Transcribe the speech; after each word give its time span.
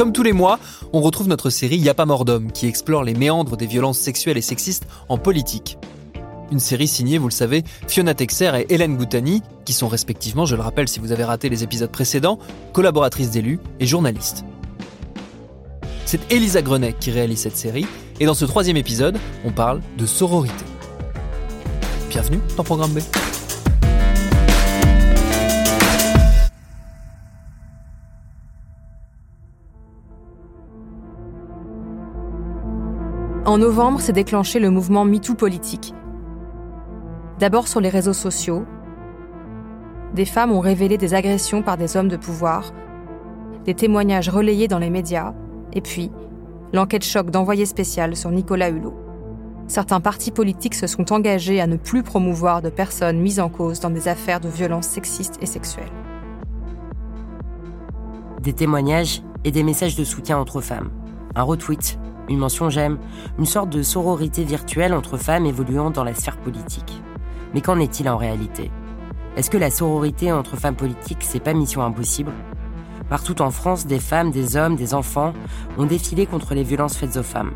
Comme 0.00 0.14
tous 0.14 0.22
les 0.22 0.32
mois, 0.32 0.58
on 0.94 1.02
retrouve 1.02 1.28
notre 1.28 1.50
série 1.50 1.76
Y'a 1.76 1.92
pas 1.92 2.06
mort 2.06 2.24
d'homme 2.24 2.52
qui 2.52 2.66
explore 2.66 3.04
les 3.04 3.12
méandres 3.12 3.58
des 3.58 3.66
violences 3.66 3.98
sexuelles 3.98 4.38
et 4.38 4.40
sexistes 4.40 4.86
en 5.10 5.18
politique. 5.18 5.76
Une 6.50 6.58
série 6.58 6.88
signée, 6.88 7.18
vous 7.18 7.28
le 7.28 7.34
savez, 7.34 7.64
Fiona 7.86 8.14
Texer 8.14 8.50
et 8.60 8.72
Hélène 8.72 8.96
Goutani, 8.96 9.42
qui 9.66 9.74
sont 9.74 9.88
respectivement, 9.88 10.46
je 10.46 10.56
le 10.56 10.62
rappelle 10.62 10.88
si 10.88 11.00
vous 11.00 11.12
avez 11.12 11.24
raté 11.24 11.50
les 11.50 11.64
épisodes 11.64 11.90
précédents, 11.90 12.38
collaboratrices 12.72 13.30
d'élus 13.30 13.60
et 13.78 13.86
journalistes. 13.86 14.42
C'est 16.06 16.32
Elisa 16.32 16.62
Grenet 16.62 16.94
qui 16.98 17.10
réalise 17.10 17.40
cette 17.40 17.58
série, 17.58 17.84
et 18.20 18.24
dans 18.24 18.32
ce 18.32 18.46
troisième 18.46 18.78
épisode, 18.78 19.18
on 19.44 19.50
parle 19.50 19.82
de 19.98 20.06
sororité. 20.06 20.64
Bienvenue 22.08 22.40
dans 22.56 22.64
Programme 22.64 22.94
B. 22.94 23.00
En 33.50 33.58
novembre 33.58 34.00
s'est 34.00 34.12
déclenché 34.12 34.60
le 34.60 34.70
mouvement 34.70 35.04
MeToo 35.04 35.34
politique. 35.34 35.92
D'abord 37.40 37.66
sur 37.66 37.80
les 37.80 37.88
réseaux 37.88 38.12
sociaux, 38.12 38.64
des 40.14 40.24
femmes 40.24 40.52
ont 40.52 40.60
révélé 40.60 40.96
des 40.98 41.14
agressions 41.14 41.60
par 41.60 41.76
des 41.76 41.96
hommes 41.96 42.06
de 42.06 42.16
pouvoir, 42.16 42.72
des 43.64 43.74
témoignages 43.74 44.28
relayés 44.28 44.68
dans 44.68 44.78
les 44.78 44.88
médias, 44.88 45.34
et 45.72 45.80
puis 45.80 46.12
l'enquête 46.72 47.04
choc 47.04 47.32
d'envoyé 47.32 47.66
spécial 47.66 48.14
sur 48.14 48.30
Nicolas 48.30 48.68
Hulot. 48.68 48.94
Certains 49.66 50.00
partis 50.00 50.30
politiques 50.30 50.76
se 50.76 50.86
sont 50.86 51.12
engagés 51.12 51.60
à 51.60 51.66
ne 51.66 51.76
plus 51.76 52.04
promouvoir 52.04 52.62
de 52.62 52.70
personnes 52.70 53.18
mises 53.18 53.40
en 53.40 53.48
cause 53.48 53.80
dans 53.80 53.90
des 53.90 54.06
affaires 54.06 54.38
de 54.38 54.48
violences 54.48 54.86
sexistes 54.86 55.38
et 55.42 55.46
sexuelles. 55.46 55.90
Des 58.42 58.52
témoignages 58.52 59.24
et 59.42 59.50
des 59.50 59.64
messages 59.64 59.96
de 59.96 60.04
soutien 60.04 60.38
entre 60.38 60.60
femmes. 60.60 60.92
Un 61.34 61.42
retweet, 61.42 61.98
une 62.30 62.38
mention 62.38 62.70
j'aime, 62.70 62.98
une 63.38 63.44
sorte 63.44 63.70
de 63.70 63.82
sororité 63.82 64.44
virtuelle 64.44 64.94
entre 64.94 65.16
femmes 65.16 65.46
évoluant 65.46 65.90
dans 65.90 66.04
la 66.04 66.14
sphère 66.14 66.36
politique. 66.36 67.02
Mais 67.52 67.60
qu'en 67.60 67.80
est-il 67.80 68.08
en 68.08 68.16
réalité? 68.16 68.70
Est-ce 69.36 69.50
que 69.50 69.58
la 69.58 69.70
sororité 69.70 70.32
entre 70.32 70.56
femmes 70.56 70.76
politiques, 70.76 71.22
c'est 71.22 71.40
pas 71.40 71.52
mission 71.52 71.82
impossible? 71.82 72.32
Partout 73.08 73.42
en 73.42 73.50
France, 73.50 73.86
des 73.86 73.98
femmes, 73.98 74.30
des 74.30 74.56
hommes, 74.56 74.76
des 74.76 74.94
enfants 74.94 75.32
ont 75.76 75.86
défilé 75.86 76.26
contre 76.26 76.54
les 76.54 76.62
violences 76.62 76.96
faites 76.96 77.16
aux 77.16 77.24
femmes. 77.24 77.50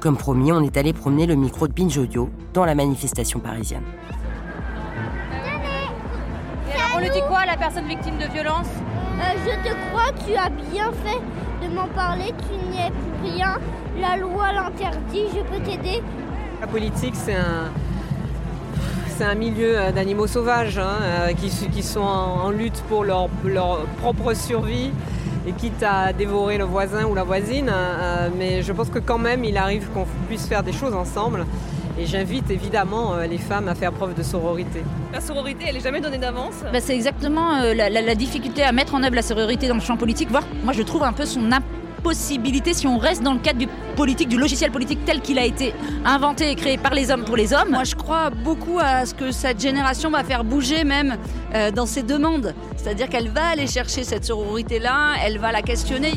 Comme 0.00 0.18
promis, 0.18 0.52
on 0.52 0.60
est 0.62 0.76
allé 0.76 0.92
promener 0.92 1.24
le 1.24 1.34
micro 1.34 1.66
de 1.66 1.72
Binge 1.72 1.96
Audio 1.96 2.28
dans 2.52 2.66
la 2.66 2.74
manifestation 2.74 3.40
parisienne. 3.40 3.84
on 6.94 6.98
lui 6.98 7.08
dit 7.10 7.22
quoi 7.28 7.38
à 7.38 7.46
la 7.46 7.56
personne 7.56 7.86
victime 7.86 8.18
de 8.18 8.26
violence? 8.26 8.68
Euh, 9.18 9.32
je 9.46 9.70
te 9.70 9.74
crois, 9.88 10.12
tu 10.26 10.34
as 10.34 10.50
bien 10.50 10.90
fait 11.04 11.20
de 11.68 11.74
m'en 11.74 11.88
parler, 11.88 12.32
tu 12.48 12.68
n'y 12.68 12.78
es 12.78 12.90
pour 12.90 13.30
rien. 13.30 13.58
La 14.00 14.16
loi 14.16 14.52
l'interdit, 14.52 15.26
je 15.34 15.40
peux 15.40 15.62
t'aider. 15.62 16.02
La 16.60 16.66
politique, 16.66 17.14
c'est 17.14 17.34
un, 17.34 17.70
c'est 19.16 19.24
un 19.24 19.34
milieu 19.34 19.78
euh, 19.78 19.92
d'animaux 19.92 20.26
sauvages 20.26 20.78
hein, 20.78 20.96
euh, 21.02 21.32
qui, 21.32 21.82
sont 21.82 22.00
en, 22.00 22.50
lutte 22.50 22.82
pour 22.88 23.04
leur, 23.04 23.28
propre 24.00 24.34
survie 24.34 24.90
et 25.46 25.52
quitte 25.52 25.82
à 25.82 26.12
dévorer 26.12 26.58
le 26.58 26.64
voisin 26.64 27.04
ou 27.04 27.14
la 27.14 27.24
voisine. 27.24 27.70
euh, 27.72 28.28
mais 28.36 28.62
je 28.62 28.72
pense 28.72 28.88
que 28.88 28.98
quand 28.98 29.18
même, 29.18 29.44
il 29.44 29.56
arrive 29.56 29.88
qu'on 29.90 30.06
puisse 30.28 30.46
faire 30.46 30.62
des 30.62 30.72
choses 30.72 30.94
ensemble. 30.94 31.46
Et 31.98 32.06
j'invite 32.06 32.50
évidemment 32.50 33.14
euh, 33.14 33.26
les 33.26 33.38
femmes 33.38 33.68
à 33.68 33.74
faire 33.74 33.92
preuve 33.92 34.14
de 34.14 34.22
sororité. 34.22 34.82
La 35.12 35.20
sororité, 35.20 35.64
elle 35.68 35.76
est 35.76 35.80
jamais 35.80 36.00
donnée 36.00 36.18
d'avance? 36.18 36.54
Bah, 36.72 36.80
c'est 36.80 36.94
exactement 36.94 37.56
euh, 37.56 37.74
la, 37.74 37.90
la- 37.90 38.00
la 38.00 38.14
difficulté 38.14 38.62
à 38.62 38.72
mettre 38.72 38.94
en 38.94 39.02
œuvre 39.02 39.14
la 39.14 39.22
sororité 39.22 39.68
dans 39.68 39.74
le 39.74 39.80
champ 39.80 39.96
politique, 39.96 40.30
voire 40.30 40.44
moi 40.64 40.72
je 40.72 40.82
trouve 40.82 41.02
un 41.02 41.12
peu 41.12 41.26
son 41.26 41.50
impossibilité 41.52 42.72
si 42.74 42.86
on 42.86 42.96
reste 42.98 43.22
dans 43.22 43.34
le 43.34 43.38
cadre 43.40 43.58
du 43.58 43.68
politique, 43.94 44.28
du 44.28 44.38
logiciel 44.38 44.70
politique 44.70 45.04
tel 45.04 45.20
qu'il 45.20 45.38
a 45.38 45.44
été 45.44 45.74
inventé 46.06 46.50
et 46.50 46.54
créé 46.54 46.78
par 46.78 46.94
les 46.94 47.10
hommes 47.10 47.24
pour 47.24 47.36
les 47.36 47.52
hommes. 47.52 47.68
Moi, 47.70 47.84
je 47.84 47.94
crois 47.94 48.30
beaucoup 48.30 48.78
à 48.80 49.04
ce 49.04 49.12
que 49.14 49.30
cette 49.30 49.60
génération 49.60 50.10
va 50.10 50.24
faire 50.24 50.44
bouger 50.44 50.84
même 50.84 51.16
euh, 51.54 51.70
dans 51.70 51.84
ses 51.86 52.02
demandes. 52.02 52.54
C'est-à-dire 52.76 53.08
qu'elle 53.10 53.28
va 53.28 53.48
aller 53.52 53.66
chercher 53.66 54.02
cette 54.02 54.24
sororité-là, 54.24 55.12
elle 55.24 55.38
va 55.38 55.52
la 55.52 55.60
questionner. 55.62 56.12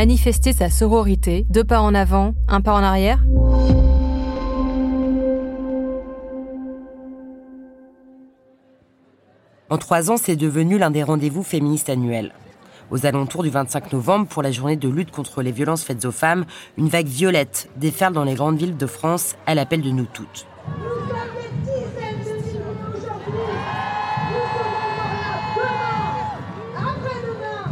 Manifester 0.00 0.54
sa 0.54 0.70
sororité, 0.70 1.44
deux 1.50 1.62
pas 1.62 1.82
en 1.82 1.94
avant, 1.94 2.32
un 2.48 2.62
pas 2.62 2.72
en 2.72 2.82
arrière 2.82 3.22
En 9.68 9.76
trois 9.76 10.10
ans, 10.10 10.16
c'est 10.16 10.36
devenu 10.36 10.78
l'un 10.78 10.90
des 10.90 11.02
rendez-vous 11.02 11.42
féministes 11.42 11.90
annuels. 11.90 12.32
Aux 12.90 13.04
alentours 13.04 13.42
du 13.42 13.50
25 13.50 13.92
novembre, 13.92 14.26
pour 14.26 14.42
la 14.42 14.50
journée 14.50 14.76
de 14.76 14.88
lutte 14.88 15.10
contre 15.10 15.42
les 15.42 15.52
violences 15.52 15.84
faites 15.84 16.06
aux 16.06 16.12
femmes, 16.12 16.46
une 16.78 16.88
vague 16.88 17.06
violette 17.06 17.68
déferle 17.76 18.14
dans 18.14 18.24
les 18.24 18.36
grandes 18.36 18.56
villes 18.56 18.78
de 18.78 18.86
France 18.86 19.36
à 19.44 19.54
l'appel 19.54 19.82
de 19.82 19.90
nous 19.90 20.06
toutes. 20.06 20.46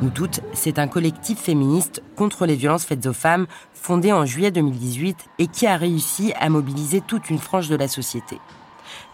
Toutes, 0.07 0.41
c'est 0.53 0.79
un 0.79 0.87
collectif 0.87 1.39
féministe 1.41 2.03
contre 2.17 2.47
les 2.47 2.55
violences 2.55 2.85
faites 2.85 3.07
aux 3.07 3.13
femmes 3.13 3.47
fondé 3.75 4.13
en 4.13 4.25
juillet 4.27 4.51
2018 4.51 5.17
et 5.39 5.47
qui 5.47 5.67
a 5.67 5.77
réussi 5.77 6.33
à 6.39 6.49
mobiliser 6.49 7.01
toute 7.01 7.31
une 7.31 7.39
frange 7.39 7.69
de 7.69 7.77
la 7.77 7.89
société. 7.89 8.39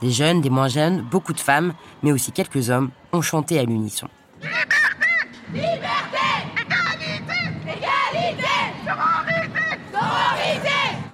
Des 0.03 0.11
jeunes, 0.11 0.41
des 0.41 0.51
moins 0.51 0.69
jeunes, 0.69 1.01
beaucoup 1.01 1.33
de 1.33 1.41
femmes, 1.41 1.75
mais 2.03 2.13
aussi 2.13 2.33
quelques 2.33 2.71
hommes 2.71 2.91
ont 3.13 3.23
chanté 3.23 3.59
à 3.59 3.65
l'unisson. 3.65 4.09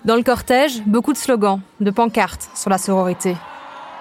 Dans 0.05 0.17
le 0.17 0.23
cortège, 0.23 0.83
beaucoup 0.87 1.13
de 1.13 1.19
slogans, 1.19 1.61
de 1.81 1.91
pancartes 1.91 2.51
sur 2.55 2.71
la 2.71 2.79
sororité. 2.79 3.37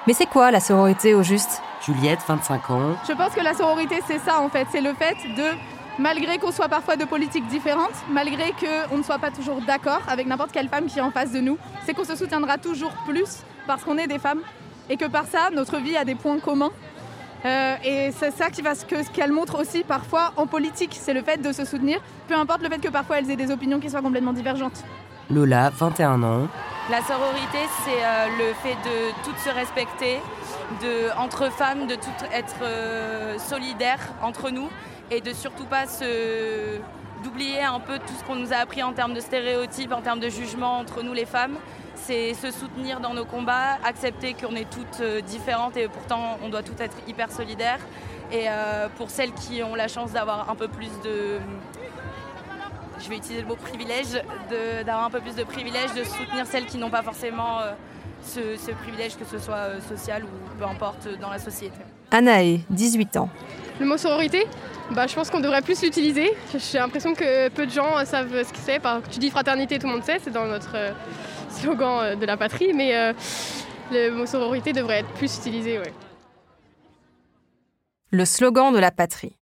Mais 0.07 0.13
c'est 0.13 0.25
quoi 0.25 0.49
la 0.49 0.59
sororité 0.59 1.13
au 1.13 1.21
juste? 1.21 1.61
Juliette, 1.85 2.19
25 2.27 2.69
ans. 2.71 2.95
Je 3.07 3.13
pense 3.13 3.33
que 3.33 3.41
la 3.41 3.53
sororité, 3.53 3.99
c'est 4.05 4.19
ça 4.19 4.41
en 4.41 4.49
fait. 4.49 4.67
C'est 4.71 4.81
le 4.81 4.93
fait 4.93 5.15
de, 5.35 5.57
malgré 5.97 6.37
qu'on 6.37 6.51
soit 6.51 6.67
parfois 6.67 6.95
de 6.95 7.05
politiques 7.05 7.47
différentes, 7.47 7.95
malgré 8.09 8.51
qu'on 8.51 8.97
ne 8.97 9.03
soit 9.03 9.19
pas 9.19 9.31
toujours 9.31 9.61
d'accord 9.61 10.01
avec 10.07 10.27
n'importe 10.27 10.51
quelle 10.51 10.69
femme 10.69 10.87
qui 10.87 10.99
est 10.99 11.01
en 11.01 11.11
face 11.11 11.31
de 11.31 11.39
nous, 11.39 11.57
c'est 11.85 11.93
qu'on 11.93 12.03
se 12.03 12.15
soutiendra 12.15 12.57
toujours 12.57 12.91
plus 13.07 13.43
parce 13.67 13.83
qu'on 13.83 13.97
est 13.97 14.07
des 14.07 14.19
femmes 14.19 14.41
et 14.89 14.97
que 14.97 15.05
par 15.05 15.25
ça, 15.25 15.49
notre 15.53 15.77
vie 15.77 15.95
a 15.95 16.03
des 16.03 16.15
points 16.15 16.39
communs. 16.39 16.71
Euh, 17.45 17.75
et 17.85 18.11
c'est 18.11 18.31
ça 18.31 18.49
qui 18.49 18.61
va 18.61 18.75
ce 18.75 18.83
qu'elle 18.85 19.31
montre 19.31 19.61
aussi 19.61 19.83
parfois 19.83 20.33
en 20.35 20.45
politique, 20.45 20.97
c'est 20.99 21.13
le 21.13 21.23
fait 21.23 21.37
de 21.37 21.53
se 21.53 21.63
soutenir, 21.63 22.01
peu 22.27 22.35
importe 22.35 22.61
le 22.61 22.69
fait 22.69 22.79
que 22.79 22.89
parfois 22.89 23.19
elles 23.19 23.31
aient 23.31 23.37
des 23.37 23.49
opinions 23.49 23.79
qui 23.79 23.89
soient 23.89 24.01
complètement 24.01 24.33
divergentes. 24.33 24.83
Lola, 25.31 25.69
21 25.69 26.23
ans. 26.23 26.47
La 26.89 27.01
sororité, 27.03 27.59
c'est 27.85 28.03
euh, 28.03 28.27
le 28.39 28.53
fait 28.55 28.75
de 28.83 29.13
toutes 29.23 29.37
se 29.37 29.49
respecter, 29.51 30.17
de, 30.81 31.17
entre 31.17 31.51
femmes, 31.51 31.87
de 31.87 31.95
toutes 31.95 32.31
être 32.33 32.55
euh, 32.61 33.37
solidaires 33.37 34.13
entre 34.21 34.49
nous 34.49 34.69
et 35.11 35.21
de 35.21 35.33
surtout 35.33 35.65
pas 35.65 35.87
se 35.87 36.79
d'oublier 37.23 37.61
un 37.61 37.81
peu 37.81 37.99
tout 37.99 38.13
ce 38.17 38.23
qu'on 38.23 38.35
nous 38.35 38.53
a 38.53 38.57
appris 38.57 38.81
en 38.81 38.93
termes 38.93 39.13
de 39.13 39.19
stéréotypes, 39.19 39.91
en 39.91 40.01
termes 40.01 40.21
de 40.21 40.29
jugement 40.29 40.77
entre 40.77 41.03
nous 41.03 41.13
les 41.13 41.25
femmes. 41.25 41.57
C'est 41.95 42.33
se 42.33 42.49
soutenir 42.49 43.01
dans 43.01 43.13
nos 43.13 43.25
combats, 43.25 43.77
accepter 43.83 44.33
qu'on 44.33 44.55
est 44.55 44.69
toutes 44.69 45.01
euh, 45.01 45.19
différentes 45.19 45.75
et 45.75 45.89
pourtant 45.89 46.37
on 46.43 46.49
doit 46.49 46.63
toutes 46.63 46.79
être 46.79 46.95
hyper 47.07 47.31
solidaires. 47.31 47.81
Et 48.31 48.45
pour 48.95 49.09
celles 49.09 49.33
qui 49.33 49.63
ont 49.63 49.73
la 49.73 49.87
chance 49.87 50.11
d'avoir 50.11 50.51
un 50.51 50.55
peu 50.55 50.67
plus 50.67 50.91
de 51.03 51.39
je 52.99 53.09
vais 53.09 53.17
utiliser 53.17 53.41
le 53.41 53.47
mot 53.47 53.55
privilège, 53.55 54.21
d'avoir 54.85 55.05
un 55.05 55.09
peu 55.09 55.19
plus 55.19 55.35
de 55.35 55.43
privilège, 55.43 55.93
de 55.93 56.03
soutenir 56.03 56.45
celles 56.45 56.65
qui 56.65 56.77
n'ont 56.77 56.89
pas 56.89 57.01
forcément 57.01 57.59
euh, 57.61 57.71
ce, 58.23 58.71
privilège, 58.71 59.17
que 59.17 59.25
ce 59.25 59.39
soit 59.39 59.55
euh, 59.55 59.79
social 59.81 60.23
ou 60.23 60.59
peu 60.59 60.65
importe 60.65 61.07
dans 61.19 61.29
la 61.29 61.39
société. 61.39 61.77
Anaë, 62.11 62.61
18 62.69 63.17
ans. 63.17 63.29
Le 63.79 63.85
mot 63.85 63.97
sororité, 63.97 64.45
bah, 64.91 65.07
je 65.07 65.15
pense 65.15 65.29
qu'on 65.29 65.39
devrait 65.39 65.61
plus 65.61 65.81
l'utiliser. 65.81 66.31
J'ai 66.53 66.79
l'impression 66.79 67.13
que 67.13 67.49
peu 67.49 67.65
de 67.65 67.71
gens 67.71 68.03
savent 68.05 68.43
ce 68.43 68.51
que 68.51 68.59
c'est. 68.59 68.81
Tu 69.11 69.19
dis 69.19 69.29
fraternité, 69.29 69.79
tout 69.79 69.87
le 69.87 69.93
monde 69.93 70.03
sait, 70.03 70.19
c'est 70.23 70.31
dans 70.31 70.45
notre 70.45 70.75
euh, 70.75 70.91
slogan 71.49 72.17
de 72.19 72.25
la 72.25 72.37
patrie, 72.37 72.73
mais 72.73 73.13
le 73.91 74.11
mot 74.11 74.25
sororité 74.25 74.73
devrait 74.73 74.99
être 74.99 75.11
plus 75.13 75.37
utilisé. 75.37 75.79
Le 78.11 78.25
slogan 78.25 78.73
de 78.73 78.79
la 78.79 78.91
patrie. 78.91 79.39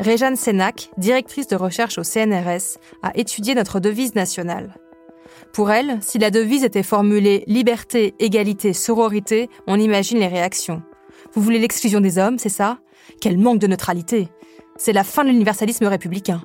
Réjeanne 0.00 0.36
Sénac, 0.36 0.88
directrice 0.96 1.46
de 1.46 1.56
recherche 1.56 1.98
au 1.98 2.04
CNRS, 2.04 2.78
a 3.02 3.14
étudié 3.18 3.54
notre 3.54 3.80
devise 3.80 4.14
nationale. 4.14 4.74
Pour 5.52 5.70
elle, 5.70 5.98
si 6.00 6.18
la 6.18 6.30
devise 6.30 6.64
était 6.64 6.82
formulée 6.82 7.44
liberté, 7.46 8.14
égalité, 8.18 8.72
sororité, 8.72 9.48
on 9.66 9.78
imagine 9.78 10.18
les 10.18 10.28
réactions. 10.28 10.82
Vous 11.32 11.42
voulez 11.42 11.58
l'exclusion 11.58 12.00
des 12.00 12.18
hommes, 12.18 12.38
c'est 12.38 12.48
ça? 12.48 12.78
Quel 13.20 13.38
manque 13.38 13.58
de 13.58 13.66
neutralité 13.66 14.28
C'est 14.76 14.92
la 14.92 15.04
fin 15.04 15.24
de 15.24 15.30
l'universalisme 15.30 15.86
républicain. 15.86 16.42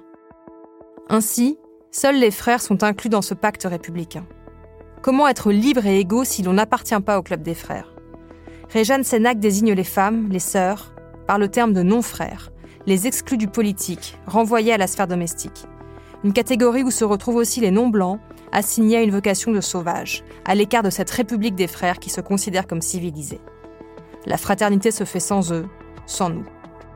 Ainsi, 1.09 1.57
seuls 1.91 2.19
les 2.19 2.31
frères 2.31 2.61
sont 2.61 2.83
inclus 2.83 3.09
dans 3.09 3.21
ce 3.21 3.33
pacte 3.33 3.63
républicain. 3.63 4.25
Comment 5.01 5.27
être 5.27 5.51
libre 5.51 5.85
et 5.85 5.99
égaux 5.99 6.23
si 6.23 6.41
l'on 6.41 6.53
n'appartient 6.53 6.99
pas 6.99 7.19
au 7.19 7.21
club 7.21 7.43
des 7.43 7.53
frères? 7.53 7.95
Réjeanne 8.69 9.03
Sénac 9.03 9.39
désigne 9.39 9.73
les 9.73 9.83
femmes, 9.83 10.29
les 10.31 10.39
sœurs, 10.39 10.95
par 11.27 11.37
le 11.37 11.47
terme 11.47 11.73
de 11.73 11.83
non-frères, 11.83 12.51
les 12.87 13.07
exclus 13.07 13.37
du 13.37 13.47
politique, 13.47 14.17
renvoyés 14.25 14.73
à 14.73 14.77
la 14.77 14.87
sphère 14.87 15.07
domestique. 15.07 15.65
Une 16.25 16.33
catégorie 16.33 16.81
où 16.81 16.89
se 16.89 17.05
retrouvent 17.05 17.35
aussi 17.35 17.61
les 17.61 17.69
non-blancs, 17.69 18.19
assignés 18.51 18.97
à 18.97 19.03
une 19.03 19.11
vocation 19.11 19.51
de 19.51 19.61
sauvage, 19.61 20.23
à 20.43 20.55
l'écart 20.55 20.81
de 20.81 20.89
cette 20.89 21.11
république 21.11 21.53
des 21.53 21.67
frères 21.67 21.99
qui 21.99 22.09
se 22.09 22.19
considèrent 22.19 22.65
comme 22.65 22.81
civilisés. 22.81 23.39
La 24.25 24.37
fraternité 24.37 24.89
se 24.89 25.03
fait 25.03 25.19
sans 25.19 25.53
eux, 25.53 25.67
sans 26.07 26.31
nous. 26.31 26.43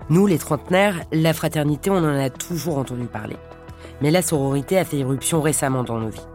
Nous, 0.10 0.26
les 0.26 0.40
trentenaires, 0.40 1.04
la 1.12 1.34
fraternité, 1.34 1.92
on 1.92 1.98
en 1.98 2.20
a 2.20 2.32
toujours 2.32 2.80
entendu 2.80 3.06
parler. 3.06 3.36
Mais 4.02 4.10
la 4.10 4.24
sororité 4.24 4.80
a 4.80 4.84
fait 4.84 4.98
irruption 4.98 5.42
récemment 5.42 5.84
dans 5.84 6.00
nos 6.00 6.10
vies. 6.10 6.26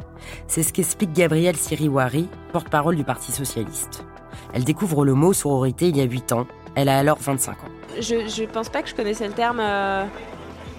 C'est 0.47 0.63
ce 0.63 0.73
qu'explique 0.73 1.13
Gabrielle 1.13 1.57
Siriwari, 1.57 2.29
porte-parole 2.53 2.95
du 2.95 3.03
Parti 3.03 3.33
socialiste. 3.33 4.05
Elle 4.53 4.63
découvre 4.63 5.05
le 5.05 5.15
mot 5.15 5.33
sororité 5.33 5.89
il 5.89 5.97
y 5.97 6.01
a 6.01 6.05
8 6.05 6.31
ans. 6.31 6.47
Elle 6.77 6.89
a 6.89 6.97
alors 6.97 7.19
25 7.19 7.55
ans 7.55 7.69
je, 8.01 8.29
je 8.29 8.45
pense 8.45 8.69
pas 8.69 8.83
que 8.83 8.89
je 8.89 8.95
connaissais 8.95 9.27
le 9.27 9.35
terme 9.35 9.61
euh, 9.61 10.05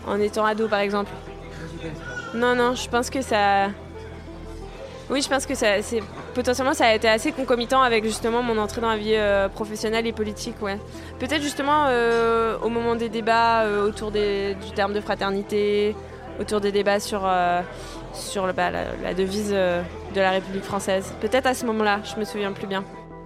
en 0.08 0.20
étant 0.20 0.46
ado, 0.46 0.68
par 0.68 0.80
exemple. 0.80 1.12
Non, 2.34 2.56
non, 2.56 2.76
je 2.76 2.90
pense 2.90 3.10
que 3.10 3.22
ça. 3.22 3.68
Oui, 5.10 5.22
je 5.22 5.30
pense 5.30 5.46
que 5.46 5.54
ça, 5.54 5.82
c'est 5.82 6.02
potentiellement 6.34 6.74
ça 6.74 6.88
a 6.88 6.96
été 6.96 7.08
assez 7.08 7.32
concomitant 7.32 7.82
avec 7.82 8.04
justement 8.04 8.42
mon 8.42 8.58
entrée 8.58 8.82
dans 8.82 8.90
la 8.90 8.98
vie 8.98 9.14
euh, 9.16 9.48
professionnelle 9.50 10.08
et 10.08 10.12
politique, 10.12 10.56
ouais. 10.62 10.80
Peut-être 11.20 11.44
justement 11.44 11.86
euh, 11.88 12.58
au 12.64 12.70
moment 12.70 12.96
des 12.96 13.10
débats 13.10 13.66
autour 13.86 14.10
des, 14.10 14.56
du 14.56 14.72
terme 14.72 14.94
de 14.94 15.02
fraternité, 15.02 15.96
autour 16.40 16.60
des 16.60 16.72
débats 16.72 17.00
sur 17.00 17.30
sur 18.14 18.52
bah, 18.54 18.72
la, 18.72 18.86
la, 19.04 19.14
devise 19.14 19.52
de 19.52 19.84
la 20.16 20.32
République 20.32 20.64
française. 20.64 21.14
Peut-être 21.22 21.46
à 21.46 21.54
ce 21.54 21.66
moment-là, 21.68 22.00
je 22.04 22.20
me 22.20 22.26
souviens 22.26 22.52
plus 22.52 22.68
bien. 22.68 22.84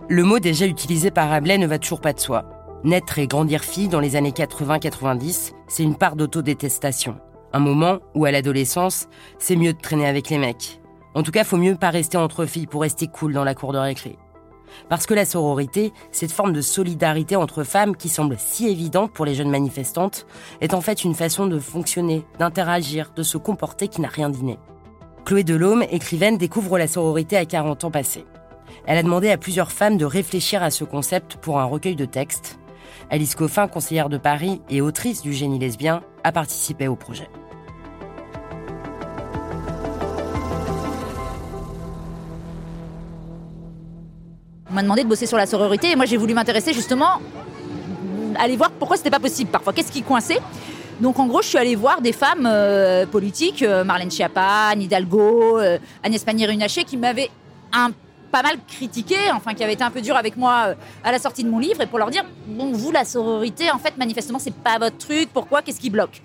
Le 0.09 0.23
mot 0.23 0.39
déjà 0.39 0.65
utilisé 0.65 1.11
par 1.11 1.29
Rabelais 1.29 1.59
ne 1.59 1.67
va 1.67 1.77
toujours 1.77 2.01
pas 2.01 2.13
de 2.13 2.19
soi. 2.19 2.43
Naître 2.83 3.19
et 3.19 3.27
grandir 3.27 3.63
fille 3.63 3.89
dans 3.89 3.99
les 3.99 4.15
années 4.15 4.31
80-90, 4.31 5.51
c'est 5.67 5.83
une 5.83 5.95
part 5.95 6.15
d'autodétestation. 6.15 7.17
Un 7.51 7.59
moment 7.59 7.99
où, 8.13 8.25
à 8.25 8.31
l'adolescence, 8.31 9.07
c'est 9.39 9.55
mieux 9.55 9.73
de 9.73 9.79
traîner 9.79 10.07
avec 10.07 10.29
les 10.29 10.37
mecs. 10.37 10.81
En 11.15 11.23
tout 11.23 11.31
cas, 11.31 11.43
faut 11.43 11.57
mieux 11.57 11.75
pas 11.75 11.89
rester 11.89 12.17
entre 12.17 12.45
filles 12.45 12.67
pour 12.67 12.81
rester 12.81 13.07
cool 13.07 13.33
dans 13.33 13.43
la 13.43 13.55
cour 13.55 13.73
de 13.73 13.79
récré. 13.79 14.17
Parce 14.87 15.07
que 15.07 15.15
la 15.15 15.25
sororité, 15.25 15.91
cette 16.11 16.31
forme 16.31 16.53
de 16.53 16.61
solidarité 16.61 17.35
entre 17.35 17.63
femmes 17.63 17.95
qui 17.95 18.07
semble 18.07 18.37
si 18.37 18.67
évidente 18.67 19.11
pour 19.11 19.25
les 19.25 19.33
jeunes 19.33 19.49
manifestantes, 19.49 20.27
est 20.61 20.75
en 20.75 20.81
fait 20.81 21.03
une 21.03 21.15
façon 21.15 21.47
de 21.47 21.57
fonctionner, 21.57 22.23
d'interagir, 22.37 23.11
de 23.15 23.23
se 23.23 23.39
comporter 23.39 23.87
qui 23.87 24.01
n'a 24.01 24.09
rien 24.09 24.29
d'inné. 24.29 24.59
Chloé 25.25 25.43
Delhomme, 25.43 25.83
écrivaine, 25.89 26.37
découvre 26.37 26.77
la 26.77 26.87
sororité 26.87 27.35
à 27.35 27.45
40 27.45 27.85
ans 27.85 27.91
passés. 27.91 28.25
Elle 28.85 28.97
a 28.97 29.03
demandé 29.03 29.31
à 29.31 29.37
plusieurs 29.37 29.71
femmes 29.71 29.97
de 29.97 30.05
réfléchir 30.05 30.61
à 30.61 30.69
ce 30.69 30.83
concept 30.83 31.37
pour 31.37 31.59
un 31.59 31.65
recueil 31.65 31.95
de 31.95 32.05
textes, 32.05 32.59
Alice 33.09 33.35
Coffin, 33.35 33.67
conseillère 33.67 34.09
de 34.09 34.17
Paris 34.17 34.61
et 34.69 34.81
autrice 34.81 35.21
du 35.21 35.33
génie 35.33 35.59
lesbien, 35.59 36.01
a 36.23 36.31
participé 36.31 36.87
au 36.87 36.95
projet. 36.95 37.27
On 44.69 44.73
m'a 44.73 44.83
demandé 44.83 45.03
de 45.03 45.07
bosser 45.07 45.25
sur 45.25 45.37
la 45.37 45.47
sororité 45.47 45.89
et 45.89 45.95
moi 45.95 46.05
j'ai 46.05 46.17
voulu 46.17 46.33
m'intéresser 46.33 46.73
justement, 46.73 47.21
aller 48.37 48.55
voir 48.55 48.71
pourquoi 48.71 48.97
c'était 48.97 49.09
pas 49.09 49.19
possible 49.19 49.49
parfois, 49.49 49.73
qu'est-ce 49.73 49.91
qui 49.91 50.03
coinçait? 50.03 50.39
Donc 50.99 51.17
en 51.17 51.27
gros, 51.27 51.41
je 51.41 51.47
suis 51.47 51.57
allée 51.57 51.75
voir 51.75 52.01
des 52.01 52.11
femmes 52.11 52.45
euh, 52.45 53.05
politiques, 53.05 53.63
euh, 53.63 53.83
Marlène 53.83 54.11
Schiappa, 54.11 54.67
Anne 54.71 54.81
Hidalgo, 54.81 55.57
euh, 55.57 55.77
Agnès 56.03 56.23
Pannier-Runacher, 56.23 56.83
qui 56.83 56.97
m'avaient 56.97 57.31
pas 58.31 58.43
mal 58.43 58.57
critiqué, 58.67 59.15
enfin 59.33 59.53
qui 59.53 59.63
avait 59.63 59.73
été 59.73 59.83
un 59.83 59.91
peu 59.91 60.01
dur 60.01 60.15
avec 60.17 60.35
moi 60.35 60.65
euh, 60.67 60.75
à 61.03 61.11
la 61.11 61.17
sortie 61.17 61.43
de 61.43 61.49
mon 61.49 61.57
livre, 61.57 61.81
et 61.81 61.87
pour 61.87 61.99
leur 61.99 62.09
dire 62.09 62.25
bon, 62.45 62.71
vous 62.73 62.91
la 62.91 63.05
sororité, 63.05 63.71
en 63.71 63.79
fait, 63.79 63.97
manifestement, 63.97 64.39
c'est 64.39 64.53
pas 64.53 64.77
votre 64.77 64.97
truc. 64.97 65.29
Pourquoi 65.33 65.61
Qu'est-ce 65.61 65.79
qui 65.79 65.89
bloque? 65.89 66.21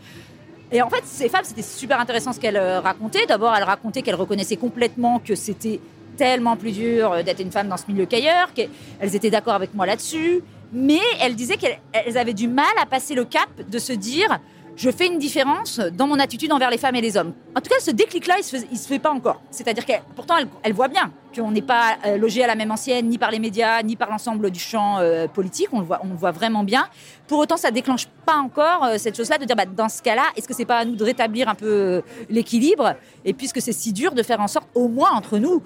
Et 0.72 0.82
en 0.82 0.90
fait, 0.90 1.02
ces 1.04 1.28
femmes, 1.28 1.44
c'était 1.44 1.62
super 1.62 2.00
intéressant 2.00 2.32
ce 2.32 2.40
qu'elles 2.40 2.58
racontaient. 2.58 3.26
D'abord, 3.26 3.54
elles 3.56 3.62
racontaient 3.62 4.02
qu'elles 4.02 4.16
reconnaissaient 4.16 4.56
complètement 4.56 5.20
que 5.20 5.36
c'était 5.36 5.80
tellement 6.16 6.56
plus 6.56 6.72
dur 6.72 7.22
d'être 7.24 7.40
une 7.40 7.50
femme 7.50 7.68
dans 7.68 7.76
ce 7.76 7.84
milieu 7.88 8.06
qu'ailleurs, 8.06 8.52
qu'elles 8.54 9.14
étaient 9.14 9.30
d'accord 9.30 9.54
avec 9.54 9.74
moi 9.74 9.86
là-dessus, 9.86 10.42
mais 10.72 11.00
elles 11.20 11.36
disaient 11.36 11.56
qu'elles 11.56 12.18
avaient 12.18 12.34
du 12.34 12.48
mal 12.48 12.72
à 12.80 12.86
passer 12.86 13.14
le 13.14 13.24
cap 13.24 13.48
de 13.68 13.78
se 13.78 13.92
dire 13.92 14.40
je 14.76 14.90
fais 14.90 15.06
une 15.06 15.18
différence 15.18 15.78
dans 15.78 16.06
mon 16.06 16.18
attitude 16.18 16.52
envers 16.52 16.70
les 16.70 16.78
femmes 16.78 16.96
et 16.96 17.00
les 17.00 17.16
hommes. 17.16 17.32
En 17.54 17.60
tout 17.60 17.68
cas, 17.68 17.78
ce 17.80 17.90
déclic-là, 17.90 18.36
il 18.38 18.72
ne 18.72 18.76
se, 18.76 18.88
fait 18.88 18.98
pas 18.98 19.12
encore. 19.12 19.40
C'est-à-dire 19.50 19.84
qu'elle, 19.84 20.02
pourtant, 20.16 20.34
elle, 20.62 20.72
voit 20.72 20.88
bien 20.88 21.12
qu'on 21.34 21.52
n'est 21.52 21.62
pas 21.62 21.96
euh, 22.06 22.16
logé 22.16 22.42
à 22.42 22.46
la 22.46 22.54
même 22.54 22.70
ancienne, 22.70 23.08
ni 23.08 23.18
par 23.18 23.30
les 23.30 23.38
médias, 23.38 23.82
ni 23.82 23.96
par 23.96 24.10
l'ensemble 24.10 24.50
du 24.50 24.58
champ 24.58 24.98
euh, 24.98 25.28
politique. 25.28 25.68
On 25.72 25.80
le, 25.80 25.86
voit, 25.86 26.00
on 26.02 26.08
le 26.08 26.16
voit 26.16 26.32
vraiment 26.32 26.64
bien. 26.64 26.86
Pour 27.28 27.38
autant, 27.38 27.56
ça 27.56 27.70
déclenche 27.70 28.08
pas 28.26 28.36
encore 28.36 28.84
euh, 28.84 28.98
cette 28.98 29.16
chose-là 29.16 29.38
de 29.38 29.44
dire, 29.44 29.56
bah, 29.56 29.66
dans 29.66 29.88
ce 29.88 30.02
cas-là, 30.02 30.24
est-ce 30.36 30.48
que 30.48 30.54
c'est 30.54 30.64
pas 30.64 30.78
à 30.78 30.84
nous 30.84 30.96
de 30.96 31.04
rétablir 31.04 31.48
un 31.48 31.54
peu 31.54 32.02
l'équilibre? 32.28 32.94
Et 33.24 33.32
puisque 33.32 33.60
c'est 33.60 33.72
si 33.72 33.92
dur, 33.92 34.12
de 34.12 34.22
faire 34.22 34.40
en 34.40 34.48
sorte, 34.48 34.68
au 34.74 34.88
moins 34.88 35.12
entre 35.12 35.38
nous, 35.38 35.62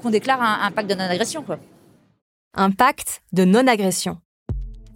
qu'on 0.00 0.10
déclare 0.10 0.42
un, 0.42 0.66
un 0.66 0.70
pacte 0.70 0.88
de 0.88 0.94
non-agression. 0.94 1.44
Un 2.54 2.70
pacte 2.70 3.22
de 3.32 3.44
non-agression 3.44 4.18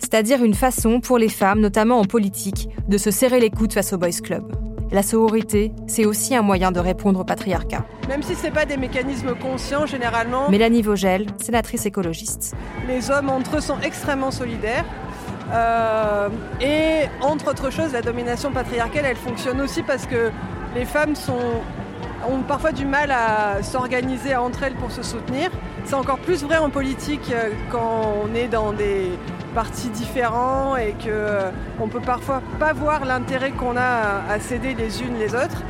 c'est-à-dire 0.00 0.42
une 0.42 0.54
façon 0.54 1.00
pour 1.00 1.18
les 1.18 1.28
femmes, 1.28 1.60
notamment 1.60 2.00
en 2.00 2.04
politique, 2.04 2.68
de 2.88 2.98
se 2.98 3.10
serrer 3.10 3.38
les 3.38 3.50
coudes 3.50 3.72
face 3.72 3.92
au 3.92 3.98
boys 3.98 4.10
club. 4.22 4.50
La 4.90 5.04
sororité, 5.04 5.72
c'est 5.86 6.04
aussi 6.04 6.34
un 6.34 6.42
moyen 6.42 6.72
de 6.72 6.80
répondre 6.80 7.20
au 7.20 7.24
patriarcat. 7.24 7.84
Même 8.08 8.24
si 8.24 8.34
ce 8.34 8.44
n'est 8.44 8.50
pas 8.50 8.66
des 8.66 8.76
mécanismes 8.76 9.36
conscients, 9.36 9.86
généralement. 9.86 10.50
Mélanie 10.50 10.82
Vogel, 10.82 11.26
sénatrice 11.40 11.86
écologiste. 11.86 12.56
Les 12.88 13.08
hommes 13.10 13.30
entre 13.30 13.58
eux 13.58 13.60
sont 13.60 13.78
extrêmement 13.82 14.32
solidaires. 14.32 14.84
Euh, 15.52 16.28
et 16.60 17.08
entre 17.20 17.50
autres 17.50 17.70
choses, 17.70 17.92
la 17.92 18.02
domination 18.02 18.50
patriarcale, 18.50 19.04
elle 19.06 19.16
fonctionne 19.16 19.60
aussi 19.60 19.82
parce 19.84 20.06
que 20.06 20.30
les 20.74 20.84
femmes 20.84 21.14
sont, 21.14 21.62
ont 22.28 22.42
parfois 22.42 22.72
du 22.72 22.84
mal 22.84 23.10
à 23.10 23.62
s'organiser 23.62 24.36
entre 24.36 24.62
elles 24.62 24.74
pour 24.74 24.90
se 24.90 25.02
soutenir. 25.02 25.50
C'est 25.84 25.94
encore 25.94 26.18
plus 26.18 26.44
vrai 26.44 26.58
en 26.58 26.70
politique 26.70 27.32
euh, 27.32 27.50
quand 27.70 28.14
on 28.24 28.34
est 28.34 28.48
dans 28.48 28.72
des 28.72 29.10
partis 29.54 29.88
différents 29.88 30.76
et 30.76 30.92
qu'on 30.92 31.08
euh, 31.08 31.50
ne 31.80 31.86
peut 31.86 32.00
parfois 32.00 32.42
pas 32.58 32.72
voir 32.72 33.04
l'intérêt 33.04 33.50
qu'on 33.50 33.76
a 33.76 34.22
à, 34.28 34.38
céder 34.40 34.74
les 34.74 35.02
unes 35.02 35.18
les 35.18 35.34
autres. 35.34 35.62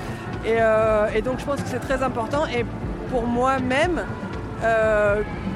Euh, 0.47 1.09
et, 1.15 1.23
donc 1.23 1.39
je 1.39 1.45
pense 1.45 1.63
que 1.63 1.69
c'est 1.69 1.81
très 1.81 2.03
important. 2.03 2.47
Et 2.47 2.65
pour 3.11 3.27
moi-même, 3.27 4.03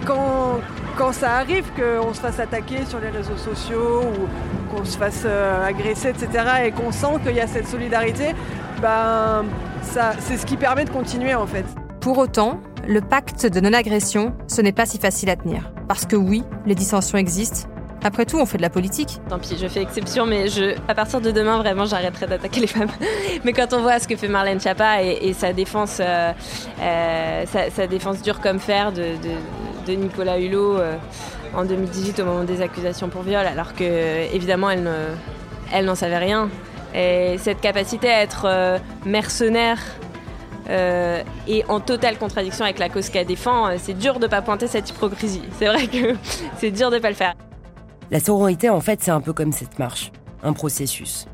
quand, 0.06 0.60
quand 0.96 1.12
ça 1.12 1.34
arrive 1.34 1.66
qu'on 1.76 2.14
se 2.14 2.20
fasse 2.20 2.40
attaquer 2.40 2.86
sur 2.86 2.98
les 3.00 3.10
réseaux 3.10 3.36
sociaux 3.36 4.00
ou 4.02 4.74
qu'on 4.74 4.84
se 4.86 4.96
fasse 4.96 5.26
agresser, 5.26 6.08
etc., 6.08 6.28
et 6.64 6.70
qu'on 6.72 6.90
sent 6.90 7.20
qu'il 7.22 7.36
y 7.36 7.40
a 7.40 7.46
cette 7.46 7.68
solidarité, 7.68 8.34
ben, 8.80 9.44
c'est 9.84 10.36
ce 10.36 10.46
qui 10.46 10.56
permet 10.56 10.84
de 10.84 10.90
continuer 10.90 11.34
en 11.34 11.46
fait. 11.46 11.64
Pour 12.00 12.18
autant, 12.18 12.60
le 12.86 13.00
pacte 13.00 13.46
de 13.46 13.60
non-agression, 13.60 14.34
ce 14.46 14.60
n'est 14.60 14.72
pas 14.72 14.86
si 14.86 14.98
facile 14.98 15.30
à 15.30 15.36
tenir. 15.36 15.72
Parce 15.88 16.06
que 16.06 16.16
oui, 16.16 16.42
les 16.66 16.74
dissensions 16.74 17.18
existent. 17.18 17.68
Après 18.02 18.26
tout, 18.26 18.38
on 18.38 18.44
fait 18.44 18.58
de 18.58 18.62
la 18.62 18.68
politique. 18.68 19.18
Tant 19.30 19.38
pis, 19.38 19.56
je 19.58 19.66
fais 19.66 19.80
exception, 19.80 20.26
mais 20.26 20.48
je, 20.48 20.76
à 20.88 20.94
partir 20.94 21.22
de 21.22 21.30
demain, 21.30 21.56
vraiment, 21.56 21.86
j'arrêterai 21.86 22.26
d'attaquer 22.26 22.60
les 22.60 22.66
femmes. 22.66 22.90
mais 23.44 23.54
quand 23.54 23.72
on 23.72 23.80
voit 23.80 23.98
ce 23.98 24.06
que 24.06 24.16
fait 24.16 24.28
Marlène 24.28 24.60
Schiappa 24.60 25.02
et, 25.02 25.32
sa 25.32 25.54
défense, 25.54 25.98
euh, 26.00 26.32
euh, 26.82 27.44
sa, 27.74 27.86
défense 27.86 28.20
dure 28.20 28.40
comme 28.40 28.60
fer 28.60 28.92
de, 28.92 29.94
Nicolas 29.94 30.38
Hulot 30.38 30.76
euh, 30.76 30.96
en 31.54 31.64
2018 31.64 32.20
au 32.20 32.26
moment 32.26 32.44
des 32.44 32.60
accusations 32.60 33.08
pour 33.08 33.22
viol, 33.22 33.46
alors 33.46 33.72
que 33.72 34.34
évidemment, 34.34 34.68
elle, 34.68 34.86
elle 35.72 35.86
n'en 35.86 35.94
savait 35.94 36.18
rien. 36.18 36.50
Et 36.94 37.36
cette 37.38 37.60
capacité 37.60 38.08
à 38.08 38.22
être 38.22 38.44
euh, 38.46 38.78
mercenaire 39.04 39.80
euh, 40.70 41.22
et 41.46 41.64
en 41.68 41.80
totale 41.80 42.16
contradiction 42.16 42.64
avec 42.64 42.78
la 42.78 42.88
cause 42.88 43.10
qu'elle 43.10 43.26
défend, 43.26 43.66
euh, 43.66 43.76
c'est 43.78 43.94
dur 43.94 44.14
de 44.14 44.24
ne 44.24 44.30
pas 44.30 44.42
pointer 44.42 44.66
cette 44.66 44.88
hypocrisie. 44.90 45.42
C'est 45.58 45.66
vrai 45.66 45.86
que 45.88 46.14
c'est 46.58 46.70
dur 46.70 46.90
de 46.90 46.96
ne 46.96 47.00
pas 47.00 47.10
le 47.10 47.16
faire. 47.16 47.34
La 48.10 48.20
sororité, 48.20 48.70
en 48.70 48.80
fait, 48.80 49.02
c'est 49.02 49.10
un 49.10 49.20
peu 49.20 49.32
comme 49.32 49.52
cette 49.52 49.78
marche, 49.78 50.12
un 50.42 50.52
processus. 50.52 51.26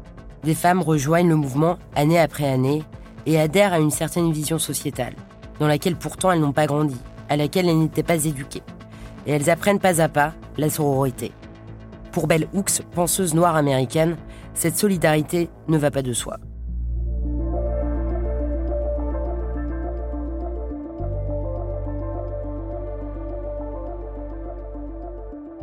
Des 0.45 0.55
femmes 0.55 0.83
rejoignent 0.83 1.29
le 1.29 1.37
mouvement 1.37 1.79
année 1.95 2.19
après 2.19 2.49
année 2.49 2.83
et 3.27 3.39
adhèrent 3.39 3.75
à 3.75 3.79
une 3.79 3.91
certaine 3.91 4.33
vision 4.33 4.59
sociétale, 4.59 5.15
dans 5.59 5.67
laquelle 5.67 5.97
pourtant 5.97 6.33
elles 6.33 6.41
n'ont 6.41 6.53
pas 6.53 6.67
grandi, 6.67 6.97
à 7.29 7.37
laquelle 7.37 7.69
elles 7.69 7.79
n'étaient 7.79 8.03
pas 8.03 8.25
éduquées. 8.25 8.63
Et 9.27 9.33
elles 9.33 9.51
apprennent 9.51 9.79
pas 9.79 10.01
à 10.01 10.09
pas 10.09 10.33
la 10.57 10.71
sororité. 10.71 11.33
Pour 12.13 12.27
Bell 12.27 12.49
Hooks, 12.55 12.83
penseuse 12.95 13.35
noire 13.35 13.57
américaine, 13.57 14.17
cette 14.55 14.77
solidarité 14.77 15.49
ne 15.69 15.79
va 15.79 15.91
pas 15.91 16.03
de 16.03 16.13
soi. 16.13 16.37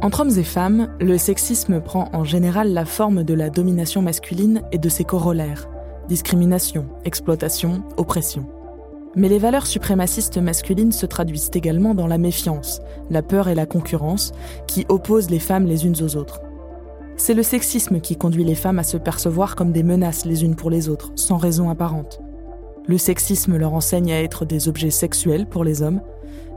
Entre 0.01 0.22
hommes 0.22 0.38
et 0.38 0.44
femmes, 0.44 0.96
le 1.00 1.17
sexisme 1.17 1.82
prend 1.82 2.10
en 2.13 2.24
général 2.24 2.72
la 2.72 2.86
forme 2.86 3.24
de 3.24 3.34
la 3.34 3.50
domination 3.50 4.01
masculine 4.01 4.62
et 4.72 4.77
de 4.77 4.89
ses 4.89 5.03
corollaires 5.03 5.67
discrimination, 6.08 6.88
exploitation, 7.06 7.84
oppression. 7.98 8.46
Mais 9.15 9.29
les 9.29 9.39
valeurs 9.39 9.67
suprémacistes 9.67 10.38
masculines 10.38 10.91
se 10.91 11.06
traduisent 11.06 11.51
également 11.53 11.96
dans 11.96 12.08
la 12.08 12.17
méfiance, 12.17 12.82
la 13.10 13.22
peur 13.22 13.48
et 13.48 13.56
la 13.56 13.65
concurrence 13.65 14.32
qui 14.67 14.86
opposent 14.89 15.29
les 15.29 15.39
femmes 15.39 15.65
les 15.65 15.86
unes 15.86 15.96
aux 16.01 16.15
autres. 16.15 16.41
C'est 17.18 17.34
le 17.34 17.42
sexisme 17.42 18.00
qui 18.00 18.16
conduit 18.16 18.44
les 18.44 18.56
femmes 18.56 18.78
à 18.78 18.84
se 18.84 18.96
percevoir 18.96 19.56
comme 19.56 19.72
des 19.72 19.82
menaces 19.82 20.24
les 20.24 20.44
unes 20.44 20.56
pour 20.56 20.70
les 20.70 20.88
autres, 20.88 21.12
sans 21.16 21.38
raison 21.38 21.70
apparente. 21.70 22.22
Le 22.86 23.00
sexisme 23.00 23.58
leur 23.58 23.74
enseigne 23.74 24.12
à 24.12 24.22
être 24.22 24.46
des 24.46 24.70
objets 24.70 24.92
sexuels 24.92 25.48
pour 25.48 25.64
les 25.64 25.82
hommes, 25.82 26.00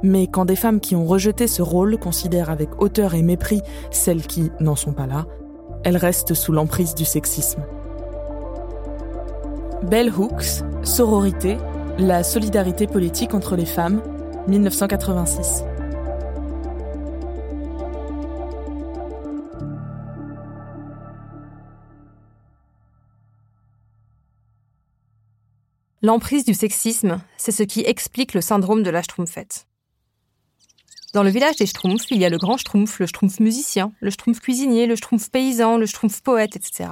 mais 0.02 0.26
quand 0.26 0.44
des 0.44 0.56
femmes 0.56 0.80
qui 0.80 0.94
ont 0.94 1.06
rejeté 1.06 1.46
ce 1.46 1.62
rôle 1.62 1.98
considèrent 1.98 2.50
avec 2.50 2.80
hauteur 2.80 3.14
et 3.14 3.22
mépris 3.22 3.62
celles 3.90 4.26
qui 4.26 4.52
n'en 4.60 4.76
sont 4.76 4.92
pas 4.92 5.06
là, 5.06 5.26
elles 5.82 5.96
restent 5.96 6.34
sous 6.34 6.52
l'emprise 6.52 6.94
du 6.94 7.06
sexisme. 7.06 7.62
Bell 9.82 10.12
Hooks, 10.16 10.62
Sororité, 10.82 11.56
la 11.98 12.22
solidarité 12.22 12.86
politique 12.86 13.32
entre 13.32 13.56
les 13.56 13.66
femmes, 13.66 14.02
1986. 14.46 15.64
L'emprise 26.02 26.46
du 26.46 26.54
sexisme, 26.54 27.20
c'est 27.36 27.52
ce 27.52 27.62
qui 27.62 27.80
explique 27.80 28.32
le 28.32 28.40
syndrome 28.40 28.82
de 28.82 28.88
la 28.88 29.02
Schtroumpfette. 29.02 29.66
Dans 31.12 31.22
le 31.22 31.28
village 31.28 31.56
des 31.56 31.66
Schtroumpfs, 31.66 32.10
il 32.10 32.16
y 32.16 32.24
a 32.24 32.30
le 32.30 32.38
grand 32.38 32.56
Schtroumpf, 32.56 33.00
le 33.00 33.06
Schtroumpf 33.06 33.38
musicien, 33.38 33.92
le 34.00 34.10
Schtroumpf 34.10 34.40
cuisinier, 34.40 34.86
le 34.86 34.96
Schtroumpf 34.96 35.28
paysan, 35.28 35.76
le 35.76 35.84
Schtroumpf 35.84 36.22
poète, 36.22 36.56
etc. 36.56 36.88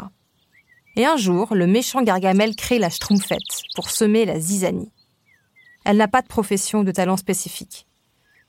Et 0.96 1.06
un 1.06 1.16
jour, 1.16 1.54
le 1.54 1.66
méchant 1.66 2.02
Gargamel 2.02 2.54
crée 2.54 2.78
la 2.78 2.90
Schtroumpfette 2.90 3.62
pour 3.74 3.88
semer 3.88 4.26
la 4.26 4.38
zizanie. 4.38 4.92
Elle 5.86 5.96
n'a 5.96 6.08
pas 6.08 6.20
de 6.20 6.28
profession 6.28 6.80
ou 6.80 6.84
de 6.84 6.92
talent 6.92 7.16
spécifique. 7.16 7.86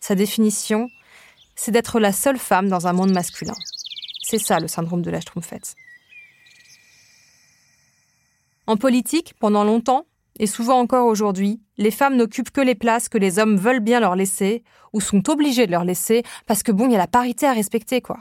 Sa 0.02 0.14
définition, 0.14 0.90
c'est 1.56 1.72
d'être 1.72 2.02
la 2.02 2.12
seule 2.12 2.38
femme 2.38 2.68
dans 2.68 2.86
un 2.86 2.92
monde 2.92 3.14
masculin. 3.14 3.56
C'est 4.24 4.40
ça 4.40 4.60
le 4.60 4.68
syndrome 4.68 5.04
de 5.04 5.10
la 5.10 5.22
Schtroumpfette. 5.22 5.76
En 8.68 8.76
politique, 8.76 9.36
pendant 9.40 9.64
longtemps, 9.64 10.06
et 10.40 10.48
souvent 10.48 10.80
encore 10.80 11.06
aujourd'hui, 11.06 11.62
les 11.78 11.92
femmes 11.92 12.16
n'occupent 12.16 12.52
que 12.52 12.62
les 12.62 12.76
places 12.76 13.10
que 13.10 13.18
les 13.18 13.38
hommes 13.38 13.58
veulent 13.58 13.82
bien 13.82 14.00
leur 14.00 14.16
laisser, 14.16 14.64
ou 14.94 15.02
sont 15.02 15.30
obligés 15.30 15.68
de 15.68 15.72
leur 15.72 15.84
laisser, 15.84 16.24
parce 16.48 16.64
que 16.64 16.72
bon, 16.72 16.88
il 16.88 16.94
y 16.94 16.96
a 16.96 17.00
la 17.00 17.08
parité 17.08 17.46
à 17.46 17.54
respecter, 17.54 18.02
quoi. 18.02 18.20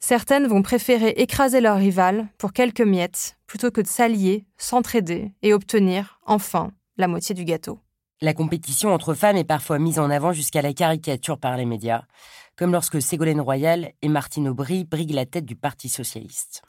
Certaines 0.00 0.46
vont 0.46 0.62
préférer 0.62 1.10
écraser 1.16 1.60
leur 1.60 1.76
rival 1.76 2.28
pour 2.38 2.52
quelques 2.52 2.80
miettes, 2.80 3.36
plutôt 3.46 3.72
que 3.72 3.80
de 3.80 3.86
s'allier, 3.88 4.46
s'entraider 4.56 5.32
et 5.42 5.52
obtenir, 5.52 6.20
enfin, 6.24 6.70
la 6.96 7.08
moitié 7.08 7.34
du 7.34 7.44
gâteau. 7.44 7.80
La 8.20 8.32
compétition 8.32 8.92
entre 8.92 9.14
femmes 9.14 9.36
est 9.36 9.44
parfois 9.44 9.78
mise 9.78 9.98
en 9.98 10.10
avant 10.10 10.32
jusqu'à 10.32 10.62
la 10.62 10.72
caricature 10.72 11.38
par 11.38 11.56
les 11.56 11.64
médias, 11.64 12.02
comme 12.56 12.72
lorsque 12.72 13.02
Ségolène 13.02 13.40
Royal 13.40 13.92
et 14.02 14.08
Martine 14.08 14.48
Aubry 14.48 14.84
briguent 14.84 15.14
la 15.14 15.26
tête 15.26 15.44
du 15.44 15.56
Parti 15.56 15.88
socialiste. 15.88 16.62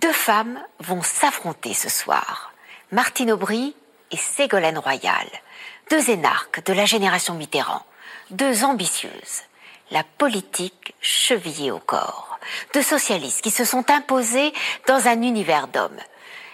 Deux 0.00 0.12
femmes 0.12 0.58
vont 0.80 1.02
s'affronter 1.02 1.74
ce 1.74 1.88
soir. 1.88 2.52
Martine 2.90 3.32
Aubry 3.32 3.74
et 4.12 4.16
Ségolène 4.16 4.78
Royal, 4.78 5.26
deux 5.90 6.10
énarques 6.10 6.64
de 6.64 6.72
la 6.72 6.84
génération 6.84 7.34
Mitterrand, 7.34 7.84
deux 8.30 8.64
ambitieuses, 8.64 9.42
la 9.90 10.04
politique 10.04 10.94
chevillée 11.00 11.70
au 11.70 11.78
corps, 11.78 12.38
deux 12.74 12.82
socialistes 12.82 13.42
qui 13.42 13.50
se 13.50 13.64
sont 13.64 13.90
imposées 13.90 14.52
dans 14.86 15.08
un 15.08 15.22
univers 15.22 15.68
d'hommes. 15.68 16.00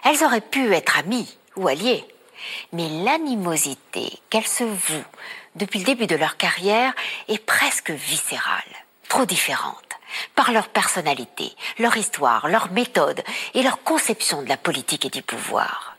Elles 0.05 0.25
auraient 0.25 0.41
pu 0.41 0.73
être 0.73 0.99
amies 0.99 1.37
ou 1.57 1.69
alliées, 1.69 2.07
mais 2.73 2.89
l'animosité 2.89 4.19
qu'elles 4.31 4.47
se 4.47 4.65
vouent 4.65 5.05
depuis 5.57 5.81
le 5.81 5.85
début 5.85 6.07
de 6.07 6.17
leur 6.17 6.37
carrière 6.37 6.95
est 7.27 7.45
presque 7.45 7.91
viscérale, 7.91 8.63
trop 9.09 9.27
différente 9.27 9.85
par 10.35 10.53
leur 10.53 10.69
personnalité, 10.69 11.53
leur 11.79 11.97
histoire, 11.97 12.49
leur 12.49 12.71
méthode 12.71 13.23
et 13.55 13.63
leur 13.63 13.83
conception 13.83 14.43
de 14.43 14.49
la 14.49 14.57
politique 14.57 15.05
et 15.05 15.11
du 15.11 15.23
pouvoir. 15.23 15.98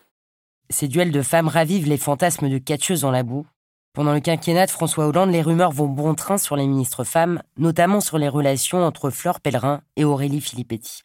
Ces 0.71 0.87
duels 0.87 1.11
de 1.11 1.23
femmes 1.23 1.47
ravivent 1.47 1.87
les 1.87 1.97
fantasmes 1.97 2.47
de 2.47 2.59
catcheuses 2.59 3.01
dans 3.01 3.11
la 3.11 3.23
boue, 3.23 3.45
Pendant 3.93 4.13
le 4.13 4.19
quinquennat 4.19 4.67
de 4.67 4.71
François 4.71 5.07
Hollande, 5.07 5.31
les 5.31 5.41
rumeurs 5.41 5.71
vont 5.71 5.87
bon 5.87 6.13
train 6.13 6.37
sur 6.37 6.55
les 6.55 6.67
ministres 6.67 7.03
femmes, 7.03 7.41
notamment 7.57 8.01
sur 8.01 8.19
les 8.19 8.29
relations 8.29 8.85
entre 8.85 9.09
Fleur 9.09 9.39
Pellerin 9.39 9.81
et 9.95 10.03
Aurélie 10.03 10.41
Filippetti. 10.41 11.01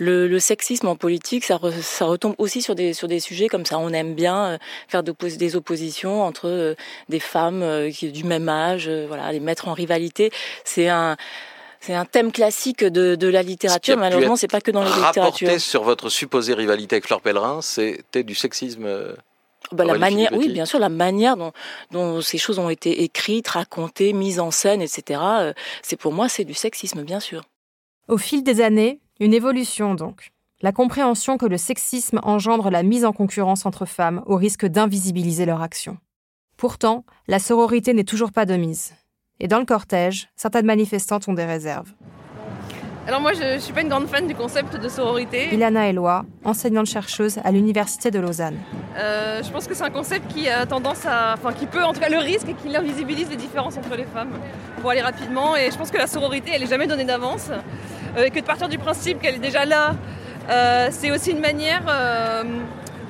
Le, 0.00 0.38
sexisme 0.40 0.88
en 0.88 0.96
politique, 0.96 1.44
ça, 1.44 1.56
retombe 1.56 2.34
aussi 2.38 2.60
sur 2.60 2.74
des, 2.74 2.92
sur 2.92 3.06
des 3.06 3.20
sujets 3.20 3.46
comme 3.46 3.64
ça. 3.64 3.78
On 3.78 3.90
aime 3.90 4.14
bien 4.14 4.44
euh, 4.46 4.58
faire 4.88 5.04
des 5.04 5.54
oppositions 5.54 6.24
entre 6.24 6.48
euh, 6.48 6.74
des 7.08 7.20
femmes 7.20 7.62
euh, 7.62 7.90
qui 7.92 8.10
du 8.10 8.24
même 8.24 8.48
âge, 8.48 8.90
voilà, 8.90 9.30
les 9.30 9.38
mettre 9.38 9.68
en 9.68 9.72
rivalité. 9.72 10.32
C'est 10.64 10.88
un 10.88 11.16
c'est 11.84 11.94
un 11.94 12.06
thème 12.06 12.32
classique 12.32 12.82
de, 12.82 13.28
la 13.28 13.42
littérature. 13.42 13.98
Malheureusement, 13.98 14.36
c'est 14.36 14.48
pas 14.48 14.60
que 14.60 14.70
dans 14.70 14.82
la 14.82 14.88
littérature. 14.88 15.22
Rapporté 15.22 15.58
sur 15.58 15.82
votre 15.82 16.08
supposée 16.08 16.54
rivalité 16.54 16.96
avec 16.96 17.06
Fleur 17.06 17.20
Pellerin, 17.20 17.60
c'était 17.60 18.22
du 18.22 18.34
sexisme. 18.34 18.88
Bah, 19.70 19.84
la 19.84 19.98
manière, 19.98 20.32
oui, 20.32 20.48
bien 20.48 20.64
sûr, 20.64 20.78
la 20.78 20.88
manière 20.88 21.36
dont, 21.36 21.52
dont, 21.90 22.20
ces 22.20 22.38
choses 22.38 22.58
ont 22.58 22.70
été 22.70 23.02
écrites, 23.02 23.48
racontées, 23.48 24.12
mises 24.12 24.40
en 24.40 24.50
scène, 24.50 24.80
etc. 24.80 25.20
C'est 25.82 25.96
pour 25.96 26.12
moi, 26.12 26.28
c'est 26.28 26.44
du 26.44 26.54
sexisme, 26.54 27.02
bien 27.02 27.20
sûr. 27.20 27.42
Au 28.08 28.18
fil 28.18 28.42
des 28.42 28.60
années, 28.60 29.00
une 29.20 29.34
évolution 29.34 29.94
donc. 29.94 30.30
La 30.62 30.72
compréhension 30.72 31.36
que 31.36 31.46
le 31.46 31.58
sexisme 31.58 32.20
engendre 32.22 32.70
la 32.70 32.82
mise 32.82 33.04
en 33.04 33.12
concurrence 33.12 33.66
entre 33.66 33.84
femmes 33.84 34.22
au 34.26 34.36
risque 34.36 34.64
d'invisibiliser 34.64 35.44
leur 35.44 35.60
action. 35.60 35.98
Pourtant, 36.56 37.04
la 37.28 37.38
sororité 37.38 37.92
n'est 37.92 38.04
toujours 38.04 38.32
pas 38.32 38.46
de 38.46 38.56
mise. 38.56 38.94
Et 39.40 39.48
dans 39.48 39.58
le 39.58 39.64
cortège, 39.64 40.28
certaines 40.36 40.66
manifestantes 40.66 41.26
ont 41.28 41.34
des 41.34 41.44
réserves. 41.44 41.92
Alors 43.06 43.20
moi, 43.20 43.32
je 43.34 43.54
ne 43.54 43.58
suis 43.58 43.74
pas 43.74 43.82
une 43.82 43.90
grande 43.90 44.06
fan 44.08 44.26
du 44.26 44.34
concept 44.34 44.80
de 44.80 44.88
sororité. 44.88 45.52
Ilana 45.52 45.88
Eloi, 45.88 46.24
enseignante-chercheuse 46.42 47.38
à 47.44 47.52
l'Université 47.52 48.10
de 48.10 48.18
Lausanne. 48.18 48.56
Euh, 48.96 49.42
je 49.42 49.50
pense 49.50 49.66
que 49.66 49.74
c'est 49.74 49.82
un 49.82 49.90
concept 49.90 50.32
qui 50.32 50.48
a 50.48 50.64
tendance 50.64 51.04
à... 51.04 51.34
Enfin, 51.34 51.52
qui 51.52 51.66
peut, 51.66 51.84
en 51.84 51.92
tout 51.92 52.00
cas, 52.00 52.08
le 52.08 52.16
risque 52.16 52.48
et 52.48 52.54
qui 52.54 52.74
invisibilise 52.74 53.28
les 53.28 53.36
différences 53.36 53.76
entre 53.76 53.94
les 53.94 54.04
femmes 54.04 54.30
pour 54.80 54.90
aller 54.90 55.02
rapidement. 55.02 55.54
Et 55.54 55.70
je 55.70 55.76
pense 55.76 55.90
que 55.90 55.98
la 55.98 56.06
sororité, 56.06 56.52
elle 56.54 56.62
n'est 56.62 56.66
jamais 56.66 56.86
donnée 56.86 57.04
d'avance. 57.04 57.50
Euh, 58.16 58.30
que 58.30 58.40
de 58.40 58.44
partir 58.44 58.70
du 58.70 58.78
principe 58.78 59.20
qu'elle 59.20 59.34
est 59.34 59.38
déjà 59.38 59.66
là, 59.66 59.96
euh, 60.48 60.88
c'est 60.90 61.10
aussi 61.10 61.32
une 61.32 61.40
manière 61.40 61.82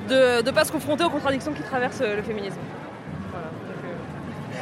de 0.09 0.41
ne 0.41 0.51
pas 0.51 0.65
se 0.65 0.73
confronter 0.73 1.05
aux 1.05 1.09
contradictions 1.09 1.53
qui 1.53 1.63
traversent 1.63 2.01
le 2.01 2.21
féminisme. 2.21 2.59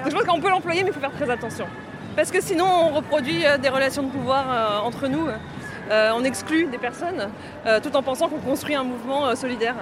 Je 0.05 0.11
pense 0.11 0.23
qu'on 0.23 0.39
peut 0.39 0.49
l'employer, 0.49 0.83
mais 0.83 0.89
il 0.89 0.93
faut 0.93 0.99
faire 0.99 1.11
très 1.11 1.29
attention. 1.29 1.65
Parce 2.15 2.31
que 2.31 2.41
sinon, 2.41 2.65
on 2.65 2.89
reproduit 2.89 3.43
des 3.61 3.69
relations 3.69 4.03
de 4.03 4.09
pouvoir 4.09 4.85
entre 4.85 5.07
nous. 5.07 5.27
on 5.89 6.23
exclut 6.23 6.65
des 6.65 6.77
personnes 6.77 7.29
tout 7.81 7.95
en 7.95 8.03
pensant 8.03 8.27
qu'on 8.29 8.39
construit 8.39 8.75
un 8.75 8.83
mouvement 8.83 9.35
solidaire. 9.35 9.75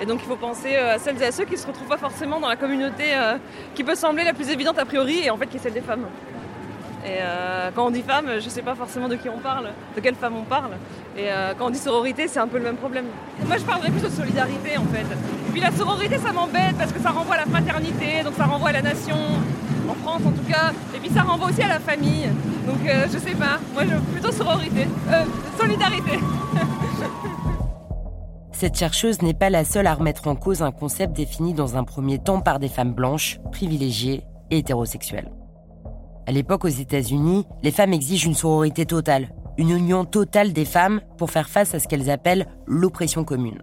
Et 0.00 0.06
donc 0.06 0.20
il 0.22 0.26
faut 0.26 0.34
penser 0.36 0.74
à 0.74 0.98
celles 0.98 1.22
et 1.22 1.26
à 1.26 1.30
ceux 1.30 1.44
qui 1.44 1.52
ne 1.52 1.58
se 1.58 1.66
retrouvent 1.68 1.88
pas 1.88 1.96
forcément 1.96 2.40
dans 2.40 2.48
la 2.48 2.56
communauté 2.56 3.04
qui 3.76 3.84
peut 3.84 3.94
sembler 3.94 4.24
la 4.24 4.32
plus 4.32 4.50
évidente 4.50 4.78
a 4.80 4.84
priori 4.84 5.22
et 5.24 5.30
en 5.30 5.36
fait 5.36 5.46
qui 5.46 5.58
est 5.58 5.60
celle 5.60 5.74
des 5.74 5.80
femmes. 5.80 6.06
Et 7.04 7.18
euh, 7.20 7.70
quand 7.74 7.86
on 7.86 7.90
dit 7.90 8.00
femme, 8.00 8.26
je 8.38 8.44
ne 8.46 8.50
sais 8.50 8.62
pas 8.62 8.74
forcément 8.74 9.08
de 9.08 9.16
qui 9.16 9.28
on 9.28 9.38
parle, 9.38 9.68
de 9.94 10.00
quelle 10.00 10.14
femme 10.14 10.36
on 10.36 10.44
parle. 10.44 10.70
Et 11.18 11.30
euh, 11.30 11.52
quand 11.58 11.66
on 11.66 11.70
dit 11.70 11.78
sororité, 11.78 12.28
c'est 12.28 12.38
un 12.38 12.48
peu 12.48 12.56
le 12.56 12.64
même 12.64 12.76
problème. 12.76 13.04
Moi, 13.46 13.58
je 13.58 13.62
parlerais 13.64 13.90
plus 13.90 14.00
de 14.00 14.08
solidarité 14.08 14.78
en 14.78 14.84
fait. 14.86 15.02
Et 15.02 15.52
puis 15.52 15.60
la 15.60 15.70
sororité, 15.70 16.16
ça 16.16 16.32
m'embête 16.32 16.76
parce 16.78 16.92
que 16.92 17.00
ça 17.00 17.10
renvoie 17.10 17.34
à 17.34 17.44
la 17.44 17.46
fraternité, 17.46 18.22
donc 18.24 18.32
ça 18.38 18.44
renvoie 18.44 18.70
à 18.70 18.72
la 18.72 18.82
nation, 18.82 19.16
en 19.86 19.94
France 20.02 20.22
en 20.24 20.30
tout 20.30 20.50
cas. 20.50 20.72
Et 20.94 20.98
puis 20.98 21.10
ça 21.10 21.22
renvoie 21.22 21.50
aussi 21.50 21.62
à 21.62 21.68
la 21.68 21.78
famille. 21.78 22.26
Donc 22.66 22.88
euh, 22.88 23.06
je 23.12 23.18
sais 23.18 23.34
pas, 23.34 23.58
moi 23.74 23.82
je 23.84 23.96
plutôt 24.12 24.32
sororité, 24.32 24.88
solidarité. 25.60 26.18
Cette 28.52 28.78
chercheuse 28.78 29.20
n'est 29.20 29.34
pas 29.34 29.50
la 29.50 29.64
seule 29.66 29.86
à 29.86 29.94
remettre 29.94 30.26
en 30.26 30.36
cause 30.36 30.62
un 30.62 30.70
concept 30.72 31.12
défini 31.14 31.52
dans 31.52 31.76
un 31.76 31.84
premier 31.84 32.18
temps 32.18 32.40
par 32.40 32.58
des 32.58 32.68
femmes 32.68 32.94
blanches, 32.94 33.40
privilégiées 33.52 34.24
et 34.50 34.58
hétérosexuelles. 34.58 35.30
À 36.26 36.32
l'époque, 36.32 36.64
aux 36.64 36.68
États-Unis, 36.68 37.44
les 37.62 37.70
femmes 37.70 37.92
exigent 37.92 38.26
une 38.26 38.34
sororité 38.34 38.86
totale, 38.86 39.28
une 39.58 39.70
union 39.70 40.06
totale 40.06 40.54
des 40.54 40.64
femmes 40.64 41.02
pour 41.18 41.30
faire 41.30 41.50
face 41.50 41.74
à 41.74 41.78
ce 41.78 41.86
qu'elles 41.86 42.10
appellent 42.10 42.46
l'oppression 42.66 43.24
commune. 43.24 43.62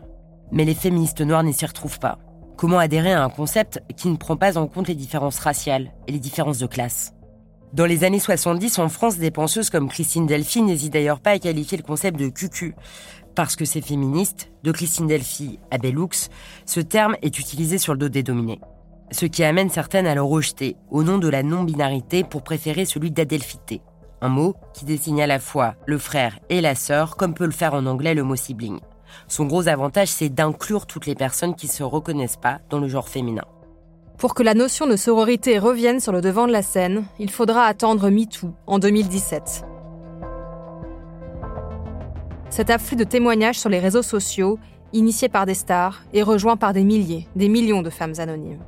Mais 0.51 0.63
les 0.63 0.75
féministes 0.75 1.22
noires 1.22 1.44
n'y 1.44 1.53
s'y 1.53 1.65
retrouvent 1.65 2.00
pas. 2.00 2.20
Comment 2.58 2.77
adhérer 2.77 3.13
à 3.13 3.24
un 3.24 3.30
concept 3.30 3.82
qui 3.98 4.10
ne 4.10 4.15
prend 4.15 4.38
pas 4.38 4.60
en 4.60 4.68
compte 4.68 4.88
les 4.88 4.96
différences 4.96 5.39
raciales 5.39 5.91
et 6.08 6.12
les 6.12 6.20
différences 6.20 6.60
de 6.60 6.68
classe? 6.68 7.13
Dans 7.74 7.86
les 7.86 8.03
années 8.03 8.20
70, 8.20 8.77
en 8.77 8.89
France, 8.89 9.18
des 9.18 9.32
penseuses 9.32 9.72
comme 9.72 9.89
Christine 9.89 10.27
Delphi 10.27 10.62
n'hésitent 10.62 10.94
d'ailleurs 10.94 11.22
pas 11.22 11.32
à 11.32 11.39
qualifier 11.39 11.77
le 11.77 11.84
concept 11.84 12.20
de 12.20 12.27
cucu. 12.27 12.75
Parce 13.34 13.56
que 13.56 13.65
c'est 13.65 13.82
féministe, 13.82 14.51
de 14.63 14.72
Christine 14.72 15.08
Delphi 15.08 15.58
à 15.72 15.77
Bellux, 15.77 16.30
ce 16.65 16.82
terme 16.82 17.15
est 17.22 17.39
utilisé 17.39 17.77
sur 17.77 17.94
le 17.94 18.00
dos 18.00 18.10
des 18.10 18.24
dominés 18.24 18.60
ce 19.12 19.25
qui 19.25 19.44
amène 19.44 19.70
certaines 19.70 20.08
à 20.08 20.15
le 20.15 20.24
rejeter 20.24 20.75
au 20.89 21.03
nom 21.03 21.18
de 21.18 21.27
la 21.27 21.44
non-binarité 21.44 22.24
pour 22.24 22.43
préférer 22.43 22.86
celui 22.86 23.12
d'adelphité, 23.12 23.82
un 24.21 24.30
mot 24.30 24.56
qui 24.74 24.86
désigne 24.86 25.21
à 25.21 25.28
la 25.28 25.39
fois 25.39 25.76
le 25.86 25.97
frère 25.97 26.39
et 26.50 26.62
la 26.62 26.76
sœur, 26.76 27.17
comme 27.17 27.34
peut 27.34 27.45
le 27.45 27.52
faire 27.52 27.74
en 27.74 27.86
anglais 27.86 28.13
le 28.13 28.24
mot 28.24 28.36
sibling. 28.36 28.80
Son 29.28 29.45
gros 29.45 29.67
avantage, 29.67 30.08
c'est 30.08 30.30
d'inclure 30.30 30.86
toutes 30.86 31.06
les 31.06 31.15
personnes 31.15 31.56
qui 31.56 31.67
ne 31.67 31.71
se 31.71 31.84
reconnaissent 31.84 32.38
pas 32.38 32.60
dans 32.69 32.80
le 32.80 32.88
genre 32.88 33.10
féminin. 33.10 33.43
Pour 34.17 34.34
que 34.34 34.43
la 34.43 34.54
notion 34.54 34.88
de 34.88 34.95
sororité 34.95 35.58
revienne 35.58 36.00
sur 36.00 36.12
le 36.12 36.21
devant 36.21 36.47
de 36.47 36.52
la 36.52 36.62
scène, 36.62 37.04
il 37.19 37.30
faudra 37.30 37.65
attendre 37.65 38.10
MeToo 38.10 38.54
en 38.67 38.80
2017. 38.80 39.65
Cet 42.50 42.69
afflux 42.69 42.95
de 42.95 43.04
témoignages 43.04 43.60
sur 43.60 43.69
les 43.69 43.80
réseaux 43.80 44.04
sociaux, 44.04 44.60
initié 44.93 45.28
par 45.28 45.45
des 45.45 45.54
stars 45.54 46.04
et 46.13 46.21
rejoint 46.21 46.58
par 46.58 46.71
des 46.71 46.84
milliers, 46.84 47.28
des 47.36 47.50
millions 47.50 47.82
de 47.82 47.89
femmes 47.89 48.13
anonymes. 48.19 48.60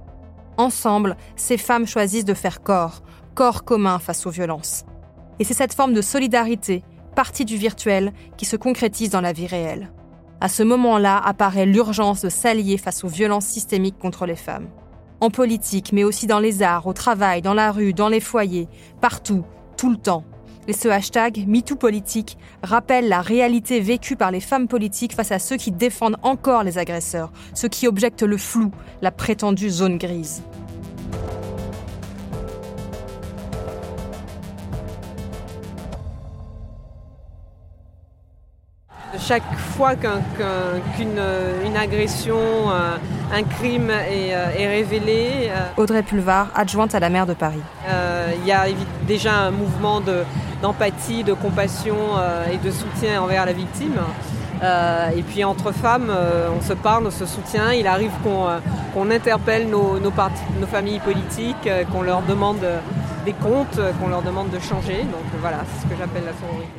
Ensemble, 0.58 1.18
ces 1.36 1.58
femmes 1.58 1.88
choisissent 1.88 2.26
de 2.26 2.34
faire 2.34 2.62
corps, 2.62 3.02
corps 3.34 3.64
commun 3.64 4.00
face 4.00 4.26
aux 4.26 4.30
violences. 4.30 4.86
Et 5.40 5.44
c'est 5.44 5.54
cette 5.54 5.74
forme 5.74 5.94
de 5.94 6.02
solidarité, 6.02 6.84
partie 7.16 7.46
du 7.46 7.58
virtuel, 7.58 8.14
qui 8.38 8.46
se 8.46 8.56
concrétise 8.56 9.10
dans 9.10 9.22
la 9.22 9.34
vie 9.34 9.48
réelle. 9.48 9.92
À 10.42 10.50
ce 10.50 10.62
moment-là 10.62 11.18
apparaît 11.18 11.66
l'urgence 11.66 12.22
de 12.22 12.30
s'allier 12.30 12.78
face 12.78 13.04
aux 13.04 13.08
violences 13.08 13.46
systémiques 13.46 13.98
contre 13.98 14.26
les 14.26 14.36
femmes. 14.36 14.68
En 15.22 15.30
politique, 15.30 15.92
mais 15.94 16.04
aussi 16.04 16.28
dans 16.28 16.40
les 16.40 16.62
arts, 16.62 16.86
au 16.86 16.94
travail, 16.94 17.42
dans 17.42 17.54
la 17.54 17.72
rue, 17.72 17.94
dans 17.94 18.10
les 18.10 18.20
foyers, 18.20 18.68
partout, 19.00 19.46
tout 19.78 19.90
le 19.90 19.98
temps. 19.98 20.26
Et 20.68 20.74
ce 20.74 20.88
hashtag 20.88 21.46
MeTooPolitique 21.46 22.38
rappelle 22.62 23.10
la 23.10 23.22
réalité 23.22 23.82
vécue 23.82 24.16
par 24.16 24.32
les 24.32 24.40
femmes 24.40 24.68
politiques 24.68 25.14
face 25.14 25.32
à 25.32 25.40
ceux 25.40 25.58
qui 25.58 25.72
défendent 25.72 26.18
encore 26.22 26.64
les 26.64 26.78
agresseurs, 26.78 27.32
ceux 27.54 27.68
qui 27.68 27.88
objectent 27.88 28.24
le 28.24 28.38
flou, 28.38 28.72
la 29.02 29.12
prétendue 29.12 29.70
zone 29.70 29.98
grise. 29.98 30.42
chaque 39.20 39.56
fois 39.56 39.96
qu'une 39.96 41.78
agression, 41.78 42.38
euh, 42.38 42.98
un 43.34 43.44
crime 43.44 43.90
est, 43.90 44.34
euh, 44.34 44.46
révélé. 44.56 45.50
Euh, 45.50 45.82
Audrey 45.82 46.04
Pulvar, 46.04 46.50
adjointe 46.56 46.94
à 46.94 47.00
la 47.00 47.10
maire 47.10 47.26
de 47.26 47.34
Paris. 47.34 47.62
Il 48.40 48.48
y 48.48 48.52
a 48.52 48.66
déjà 49.08 49.34
un 49.34 49.52
mouvement 49.52 50.02
d'empathie, 50.62 51.24
de, 51.24 51.34
compassion 51.34 51.96
et 52.52 52.58
de 52.58 52.72
soutien 52.72 53.22
envers 53.22 53.46
la 53.46 53.54
victime. 53.54 53.96
et 54.62 55.22
puis 55.24 55.44
entre 55.44 55.72
femmes, 55.72 56.12
on 56.58 56.62
se 56.62 56.74
parle, 56.74 57.08
on 57.08 57.12
se 57.12 57.26
soutient. 57.26 57.72
Il 57.72 57.88
arrive 57.88 58.12
qu'on 58.24 59.12
interpelle 59.12 59.70
nos, 59.70 60.00
nos, 60.00 60.68
familles 60.68 61.00
politiques, 61.00 61.70
qu'on 61.92 62.02
leur 62.02 62.22
demande 62.24 62.66
des 63.26 63.34
comptes, 63.34 63.80
qu'on 64.00 64.10
leur 64.10 64.22
demande 64.22 64.50
de 64.50 64.60
changer. 64.60 65.04
Donc 65.04 65.26
voilà, 65.40 65.58
c'est 65.68 65.84
ce 65.84 65.94
que 65.94 65.98
j'appelle 65.98 66.24
la 66.26 66.34
sororité. 66.34 66.70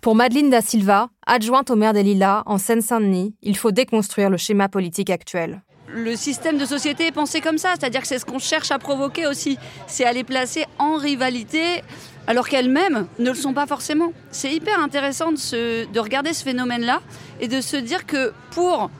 Pour 0.00 0.14
Madeleine 0.14 0.48
Da 0.48 0.62
Silva, 0.62 1.08
adjointe 1.26 1.70
au 1.70 1.76
maire 1.76 1.92
des 1.92 2.02
Lilas, 2.02 2.42
en 2.46 2.56
Seine-Saint-Denis, 2.56 3.34
il 3.42 3.56
faut 3.56 3.70
déconstruire 3.70 4.30
le 4.30 4.38
schéma 4.38 4.68
politique 4.68 5.10
actuel. 5.10 5.62
Le 5.92 6.14
système 6.14 6.56
de 6.56 6.64
société 6.64 7.08
est 7.08 7.12
pensé 7.12 7.40
comme 7.40 7.58
ça, 7.58 7.70
c'est-à-dire 7.78 8.00
que 8.02 8.06
c'est 8.06 8.18
ce 8.18 8.24
qu'on 8.24 8.38
cherche 8.38 8.70
à 8.70 8.78
provoquer 8.78 9.26
aussi. 9.26 9.58
C'est 9.88 10.04
à 10.04 10.12
les 10.12 10.22
placer 10.24 10.66
en 10.78 10.96
rivalité 10.96 11.82
alors 12.26 12.48
qu'elles-mêmes 12.48 13.06
ne 13.18 13.30
le 13.30 13.34
sont 13.34 13.54
pas 13.54 13.66
forcément. 13.66 14.12
C'est 14.30 14.52
hyper 14.52 14.78
intéressant 14.78 15.32
de, 15.32 15.92
de 15.92 16.00
regarder 16.00 16.32
ce 16.32 16.44
phénomène-là 16.44 17.00
et 17.40 17.48
de 17.48 17.60
se 17.60 17.76
dire 17.76 18.06
que 18.06 18.32
pour 18.52 18.90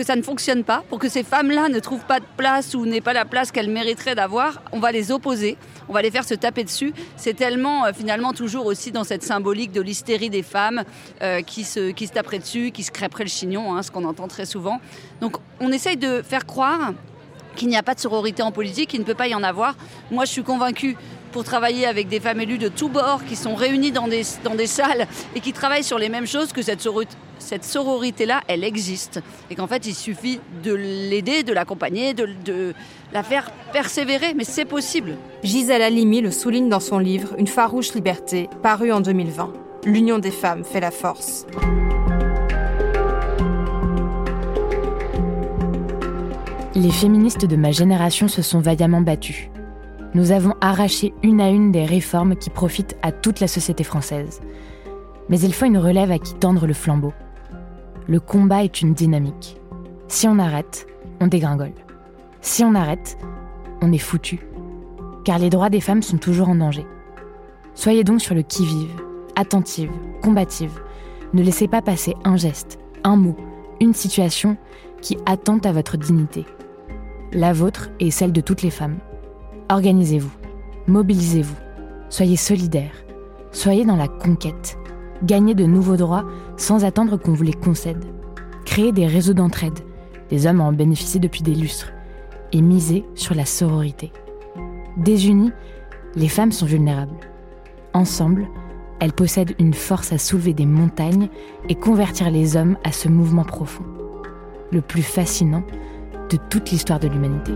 que 0.00 0.06
ça 0.06 0.16
ne 0.16 0.22
fonctionne 0.22 0.64
pas, 0.64 0.82
pour 0.88 0.98
que 0.98 1.10
ces 1.10 1.22
femmes-là 1.22 1.68
ne 1.68 1.78
trouvent 1.78 2.06
pas 2.06 2.20
de 2.20 2.24
place 2.38 2.72
ou 2.74 2.86
n'aient 2.86 3.02
pas 3.02 3.12
la 3.12 3.26
place 3.26 3.52
qu'elles 3.52 3.68
mériteraient 3.68 4.14
d'avoir, 4.14 4.62
on 4.72 4.78
va 4.78 4.92
les 4.92 5.12
opposer, 5.12 5.58
on 5.90 5.92
va 5.92 6.00
les 6.00 6.10
faire 6.10 6.24
se 6.24 6.32
taper 6.32 6.64
dessus. 6.64 6.94
C'est 7.16 7.34
tellement 7.34 7.84
euh, 7.84 7.92
finalement 7.92 8.32
toujours 8.32 8.64
aussi 8.64 8.92
dans 8.92 9.04
cette 9.04 9.22
symbolique 9.22 9.72
de 9.72 9.82
l'hystérie 9.82 10.30
des 10.30 10.42
femmes 10.42 10.84
euh, 11.20 11.42
qui, 11.42 11.64
se, 11.64 11.90
qui 11.90 12.06
se 12.06 12.12
taperaient 12.12 12.38
dessus, 12.38 12.70
qui 12.70 12.82
se 12.82 12.90
crêperaient 12.90 13.24
le 13.24 13.28
chignon, 13.28 13.76
hein, 13.76 13.82
ce 13.82 13.90
qu'on 13.90 14.06
entend 14.06 14.26
très 14.26 14.46
souvent. 14.46 14.80
Donc 15.20 15.36
on 15.60 15.70
essaye 15.70 15.98
de 15.98 16.22
faire 16.22 16.46
croire 16.46 16.94
qu'il 17.56 17.68
n'y 17.68 17.76
a 17.76 17.82
pas 17.82 17.94
de 17.94 18.00
sororité 18.00 18.42
en 18.42 18.52
politique, 18.52 18.90
qu'il 18.90 19.00
ne 19.00 19.04
peut 19.04 19.14
pas 19.14 19.28
y 19.28 19.34
en 19.34 19.42
avoir. 19.42 19.74
Moi, 20.10 20.24
je 20.24 20.32
suis 20.32 20.42
convaincue 20.42 20.96
pour 21.32 21.44
travailler 21.44 21.86
avec 21.86 22.08
des 22.08 22.20
femmes 22.20 22.40
élues 22.40 22.58
de 22.58 22.68
tous 22.68 22.88
bords 22.88 23.24
qui 23.24 23.36
sont 23.36 23.54
réunies 23.54 23.92
dans 23.92 24.08
des, 24.08 24.22
dans 24.44 24.54
des 24.54 24.66
salles 24.66 25.06
et 25.34 25.40
qui 25.40 25.52
travaillent 25.52 25.84
sur 25.84 25.98
les 25.98 26.08
mêmes 26.08 26.26
choses, 26.26 26.52
que 26.52 26.62
cette 26.62 26.80
sororité, 26.80 27.14
cette 27.38 27.64
sororité-là, 27.64 28.42
elle 28.48 28.64
existe. 28.64 29.20
Et 29.50 29.54
qu'en 29.54 29.66
fait, 29.66 29.86
il 29.86 29.94
suffit 29.94 30.40
de 30.62 30.74
l'aider, 30.74 31.42
de 31.42 31.52
l'accompagner, 31.52 32.14
de, 32.14 32.28
de 32.44 32.74
la 33.12 33.22
faire 33.22 33.50
persévérer. 33.72 34.34
Mais 34.34 34.44
c'est 34.44 34.64
possible. 34.64 35.16
Gisèle 35.42 35.82
Halimi 35.82 36.20
le 36.20 36.30
souligne 36.30 36.68
dans 36.68 36.80
son 36.80 36.98
livre 36.98 37.34
Une 37.38 37.46
farouche 37.46 37.94
liberté, 37.94 38.48
paru 38.62 38.92
en 38.92 39.00
2020. 39.00 39.52
L'union 39.84 40.18
des 40.18 40.30
femmes 40.30 40.64
fait 40.64 40.80
la 40.80 40.90
force. 40.90 41.46
Les 46.76 46.92
féministes 46.92 47.46
de 47.46 47.56
ma 47.56 47.72
génération 47.72 48.28
se 48.28 48.42
sont 48.42 48.60
vaillamment 48.60 49.00
battues. 49.00 49.50
Nous 50.14 50.30
avons 50.30 50.54
arraché 50.60 51.12
une 51.24 51.40
à 51.40 51.48
une 51.48 51.72
des 51.72 51.84
réformes 51.84 52.36
qui 52.36 52.48
profitent 52.48 52.96
à 53.02 53.10
toute 53.10 53.40
la 53.40 53.48
société 53.48 53.82
française. 53.82 54.40
Mais 55.28 55.40
il 55.40 55.52
faut 55.52 55.64
une 55.64 55.78
relève 55.78 56.12
à 56.12 56.20
qui 56.20 56.32
tendre 56.34 56.68
le 56.68 56.72
flambeau. 56.72 57.12
Le 58.06 58.20
combat 58.20 58.62
est 58.62 58.82
une 58.82 58.94
dynamique. 58.94 59.56
Si 60.06 60.28
on 60.28 60.38
arrête, 60.38 60.86
on 61.18 61.26
dégringole. 61.26 61.72
Si 62.40 62.62
on 62.62 62.76
arrête, 62.76 63.18
on 63.82 63.92
est 63.92 63.98
foutu. 63.98 64.38
Car 65.24 65.40
les 65.40 65.50
droits 65.50 65.70
des 65.70 65.80
femmes 65.80 66.02
sont 66.02 66.18
toujours 66.18 66.50
en 66.50 66.54
danger. 66.54 66.86
Soyez 67.74 68.04
donc 68.04 68.20
sur 68.20 68.36
le 68.36 68.42
qui-vive, 68.42 68.94
attentive, 69.34 69.90
combative. 70.22 70.80
Ne 71.34 71.42
laissez 71.42 71.66
pas 71.66 71.82
passer 71.82 72.14
un 72.22 72.36
geste, 72.36 72.78
un 73.02 73.16
mot, 73.16 73.36
une 73.80 73.94
situation 73.94 74.56
qui 75.02 75.18
attente 75.26 75.66
à 75.66 75.72
votre 75.72 75.96
dignité 75.96 76.46
la 77.32 77.52
vôtre 77.52 77.90
et 78.00 78.10
celle 78.10 78.32
de 78.32 78.40
toutes 78.40 78.62
les 78.62 78.70
femmes. 78.70 78.98
Organisez-vous, 79.68 80.32
mobilisez-vous, 80.86 81.56
soyez 82.08 82.36
solidaires, 82.36 83.04
soyez 83.52 83.84
dans 83.84 83.96
la 83.96 84.08
conquête, 84.08 84.76
gagnez 85.22 85.54
de 85.54 85.64
nouveaux 85.64 85.96
droits 85.96 86.24
sans 86.56 86.84
attendre 86.84 87.16
qu'on 87.16 87.32
vous 87.32 87.44
les 87.44 87.52
concède. 87.52 88.04
Créez 88.64 88.92
des 88.92 89.06
réseaux 89.06 89.34
d'entraide, 89.34 89.78
des 90.28 90.46
hommes 90.46 90.60
en 90.60 90.72
bénéficient 90.72 91.20
depuis 91.20 91.42
des 91.42 91.54
lustres, 91.54 91.92
et 92.52 92.62
misez 92.62 93.04
sur 93.14 93.34
la 93.34 93.44
sororité. 93.44 94.12
Désunies, 94.96 95.52
les 96.16 96.28
femmes 96.28 96.52
sont 96.52 96.66
vulnérables. 96.66 97.14
Ensemble, 97.94 98.48
elles 98.98 99.12
possèdent 99.12 99.54
une 99.58 99.74
force 99.74 100.12
à 100.12 100.18
soulever 100.18 100.52
des 100.52 100.66
montagnes 100.66 101.28
et 101.68 101.74
convertir 101.74 102.30
les 102.30 102.56
hommes 102.56 102.76
à 102.84 102.92
ce 102.92 103.08
mouvement 103.08 103.44
profond. 103.44 103.84
Le 104.72 104.82
plus 104.82 105.02
fascinant, 105.02 105.62
de 106.30 106.36
toute 106.48 106.70
l'histoire 106.70 107.00
de 107.00 107.08
l'humanité. 107.08 107.52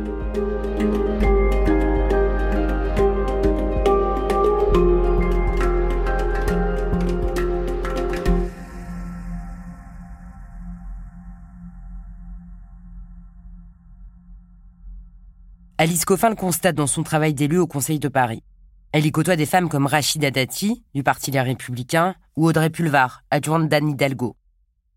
Alice 15.78 16.04
Coffin 16.04 16.30
le 16.30 16.34
constate 16.34 16.74
dans 16.74 16.86
son 16.86 17.02
travail 17.02 17.34
d'élu 17.34 17.58
au 17.58 17.66
Conseil 17.66 17.98
de 17.98 18.08
Paris. 18.08 18.42
Elle 18.92 19.06
y 19.06 19.12
côtoie 19.12 19.36
des 19.36 19.46
femmes 19.46 19.68
comme 19.68 19.86
Rachida 19.86 20.30
Dati, 20.30 20.84
du 20.94 21.02
Parti 21.02 21.30
Les 21.30 21.40
Républicains, 21.40 22.14
ou 22.36 22.46
Audrey 22.46 22.70
Pulvar, 22.70 23.22
adjointe 23.30 23.68
d'Anne 23.68 23.90
Hidalgo. 23.90 24.36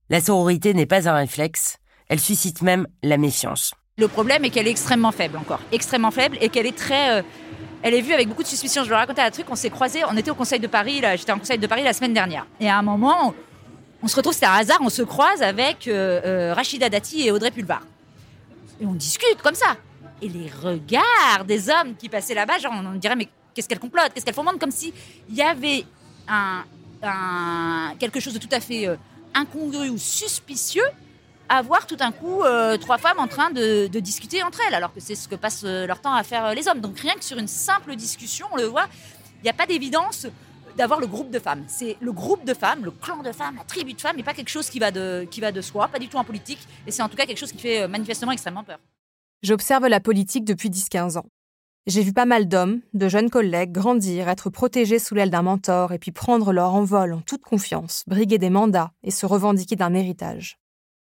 La 0.09 0.21
sororité 0.21 0.73
n'est 0.73 0.85
pas 0.85 1.09
un 1.09 1.15
réflexe, 1.15 1.79
elle 2.09 2.19
suscite 2.19 2.61
même 2.61 2.87
la 3.03 3.17
méfiance. 3.17 3.73
Le 3.97 4.07
problème 4.07 4.45
est 4.45 4.49
qu'elle 4.49 4.67
est 4.67 4.71
extrêmement 4.71 5.11
faible 5.11 5.37
encore, 5.37 5.59
extrêmement 5.71 6.11
faible 6.11 6.37
et 6.39 6.49
qu'elle 6.49 6.67
est 6.67 6.77
très... 6.77 7.17
Euh, 7.17 7.21
elle 7.83 7.93
est 7.93 8.01
vue 8.01 8.13
avec 8.13 8.27
beaucoup 8.27 8.43
de 8.43 8.47
suspicion. 8.47 8.83
Je 8.83 8.89
vais 8.89 8.95
raconter 8.95 9.21
un 9.21 9.31
truc, 9.31 9.47
on 9.49 9.55
s'est 9.55 9.69
croisés, 9.69 10.01
on 10.09 10.15
était 10.17 10.31
au 10.31 10.35
Conseil 10.35 10.59
de 10.59 10.67
Paris, 10.67 11.01
j'étais 11.15 11.31
au 11.31 11.37
Conseil 11.37 11.57
de 11.57 11.67
Paris 11.67 11.83
la 11.83 11.93
semaine 11.93 12.13
dernière. 12.13 12.45
Et 12.59 12.69
à 12.69 12.77
un 12.77 12.81
moment, 12.81 13.33
on 14.01 14.07
se 14.07 14.15
retrouve, 14.15 14.33
c'est 14.33 14.45
un 14.45 14.53
hasard, 14.53 14.77
on 14.81 14.89
se 14.89 15.03
croise 15.03 15.41
avec 15.41 15.87
euh, 15.87 16.21
euh, 16.25 16.53
Rachida 16.53 16.89
Dati 16.89 17.27
et 17.27 17.31
Audrey 17.31 17.51
Pulvar. 17.51 17.81
Et 18.79 18.85
on 18.85 18.93
discute 18.93 19.41
comme 19.43 19.55
ça. 19.55 19.77
Et 20.21 20.29
les 20.29 20.49
regards 20.49 21.45
des 21.45 21.69
hommes 21.69 21.95
qui 21.95 22.09
passaient 22.09 22.35
là-bas, 22.35 22.57
genre, 22.59 22.73
on, 22.73 22.97
dirait, 22.97 23.15
mais 23.15 23.29
qu'est-ce 23.53 23.67
qu'elle 23.67 23.79
complote, 23.79 24.11
qu'est-ce 24.13 24.25
qu'elle 24.25 24.35
fomente, 24.35 24.59
comme 24.59 24.71
s'il 24.71 24.93
y 25.31 25.41
avait 25.41 25.85
quelque 27.99 28.19
chose 28.19 28.33
de 28.33 28.39
tout 28.39 28.49
à 28.51 28.59
fait 28.59 28.89
incongru 29.33 29.89
ou 29.89 29.97
suspicieux 29.97 30.85
avoir 31.49 31.87
tout 31.87 31.97
un 31.99 32.11
coup 32.11 32.43
euh, 32.43 32.77
trois 32.77 32.97
femmes 32.97 33.19
en 33.19 33.27
train 33.27 33.49
de, 33.51 33.87
discuter 33.99 34.43
entre 34.43 34.59
elles, 34.67 34.75
alors 34.75 34.93
que 34.93 34.99
c'est 34.99 35.15
ce 35.15 35.27
que 35.27 35.35
passent 35.35 35.63
euh, 35.65 35.87
leur 35.87 36.01
temps 36.01 36.13
à 36.13 36.23
faire 36.23 36.45
euh, 36.45 36.53
les 36.53 36.67
hommes. 36.67 36.81
Donc 36.81 36.99
rien 36.99 37.15
que 37.15 37.23
sur 37.23 37.37
une 37.37 37.47
simple 37.47 37.95
discussion, 37.95 38.47
on 38.51 38.57
le 38.57 38.65
voit, 38.65 38.85
il 39.39 39.43
n'y 39.43 39.49
a 39.49 39.53
pas 39.53 39.65
d'évidence 39.65 40.27
d'avoir 40.77 40.99
le 40.99 41.07
groupe 41.07 41.31
de 41.31 41.39
femmes. 41.39 41.63
C'est 41.67 41.97
le 41.99 42.11
groupe 42.11 42.45
de 42.45 42.53
femmes, 42.53 42.85
le 42.85 42.91
clan 42.91 43.23
de 43.23 43.31
femmes, 43.31 43.55
la 43.57 43.63
tribu 43.63 43.93
de 43.93 44.01
femmes, 44.01 44.19
et 44.19 44.23
pas 44.23 44.33
quelque 44.33 44.49
chose 44.49 44.69
qui 44.69 44.79
va 44.79 44.91
de, 44.91 45.27
qui 45.29 45.41
va 45.41 45.51
de 45.51 45.61
soi, 45.61 45.87
pas 45.87 45.99
du 45.99 46.07
tout 46.07 46.17
en 46.17 46.23
politique, 46.23 46.59
et 46.85 46.91
c'est 46.91 47.01
en 47.01 47.09
tout 47.09 47.17
cas 47.17 47.25
quelque 47.25 47.39
chose 47.39 47.51
qui 47.51 47.59
fait 47.59 47.87
manifestement 47.87 48.31
extrêmement 48.31 48.63
peur. 48.63 48.77
J'observe 49.41 49.87
la 49.87 49.99
politique 49.99 50.45
depuis 50.45 50.69
10-15 50.69 51.17
ans. 51.17 51.25
J'ai 51.87 52.03
vu 52.03 52.11
pas 52.11 52.25
mal 52.25 52.47
d'hommes, 52.47 52.81
de 52.93 53.07
jeunes 53.07 53.29
collègues 53.29 53.71
grandir, 53.71 54.27
être 54.27 54.49
protégés 54.49 54.99
sous 54.99 55.15
l'aile 55.15 55.29
d'un 55.29 55.41
mentor 55.41 55.93
et 55.93 55.99
puis 55.99 56.11
prendre 56.11 56.51
leur 56.51 56.75
envol 56.75 57.13
en 57.13 57.21
toute 57.21 57.43
confiance, 57.43 58.03
briguer 58.07 58.37
des 58.37 58.49
mandats 58.49 58.91
et 59.03 59.11
se 59.11 59.25
revendiquer 59.25 59.77
d'un 59.77 59.93
héritage. 59.93 60.59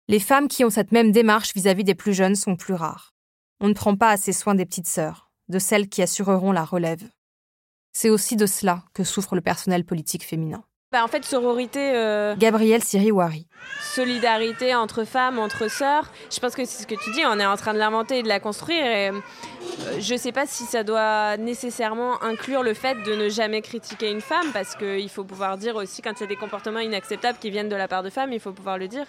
Les 0.09 0.19
femmes 0.19 0.47
qui 0.47 0.65
ont 0.65 0.71
cette 0.71 0.91
même 0.91 1.11
démarche 1.11 1.53
vis-à-vis 1.53 1.83
des 1.83 1.93
plus 1.93 2.15
jeunes 2.15 2.33
sont 2.33 2.55
plus 2.55 2.73
rares. 2.73 3.13
On 3.59 3.67
ne 3.67 3.75
prend 3.75 3.95
pas 3.95 4.09
assez 4.09 4.33
soin 4.33 4.55
des 4.55 4.65
petites 4.65 4.87
sœurs, 4.87 5.29
de 5.49 5.59
celles 5.59 5.87
qui 5.87 6.01
assureront 6.01 6.51
la 6.51 6.65
relève. 6.65 7.03
C'est 7.93 8.09
aussi 8.09 8.35
de 8.35 8.47
cela 8.47 8.81
que 8.95 9.03
souffre 9.03 9.35
le 9.35 9.41
personnel 9.41 9.85
politique 9.85 10.25
féminin. 10.25 10.63
Bah 10.91 11.03
en 11.03 11.07
fait, 11.07 11.23
sororité. 11.23 11.91
Euh... 11.93 12.35
Gabrielle 12.37 12.83
Siriwari. 12.83 13.45
Solidarité 13.83 14.73
entre 14.73 15.03
femmes, 15.03 15.37
entre 15.37 15.69
sœurs. 15.69 16.11
Je 16.33 16.39
pense 16.39 16.55
que 16.55 16.65
c'est 16.65 16.81
ce 16.81 16.87
que 16.87 16.95
tu 16.95 17.11
dis, 17.11 17.21
on 17.27 17.39
est 17.39 17.45
en 17.45 17.55
train 17.55 17.75
de 17.75 17.77
l'inventer 17.77 18.17
et 18.17 18.23
de 18.23 18.27
la 18.27 18.39
construire. 18.39 18.83
Et 18.83 19.09
euh, 19.09 19.19
je 19.99 20.13
ne 20.13 20.17
sais 20.17 20.31
pas 20.31 20.47
si 20.47 20.63
ça 20.63 20.83
doit 20.83 21.37
nécessairement 21.37 22.19
inclure 22.23 22.63
le 22.63 22.73
fait 22.73 22.95
de 23.03 23.13
ne 23.13 23.29
jamais 23.29 23.61
critiquer 23.61 24.09
une 24.09 24.21
femme, 24.21 24.51
parce 24.53 24.75
qu'il 24.75 25.09
faut 25.09 25.23
pouvoir 25.23 25.59
dire 25.59 25.75
aussi, 25.75 26.01
quand 26.01 26.13
il 26.17 26.21
y 26.21 26.23
a 26.23 26.27
des 26.27 26.35
comportements 26.35 26.79
inacceptables 26.79 27.37
qui 27.37 27.51
viennent 27.51 27.69
de 27.69 27.75
la 27.75 27.87
part 27.87 28.01
de 28.01 28.09
femmes, 28.09 28.33
il 28.33 28.39
faut 28.39 28.53
pouvoir 28.53 28.79
le 28.79 28.87
dire. 28.87 29.05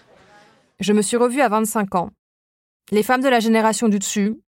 Je 0.81 0.95
me 0.95 1.03
suis 1.03 1.19
revue 1.19 1.43
à 1.43 1.49
25 1.51 1.95
ans. 1.95 2.11
Les 2.91 3.03
femmes 3.03 3.21
de 3.21 3.29
la 3.29 3.39
génération 3.39 3.89
du 3.89 3.99
dessus, 3.99 4.41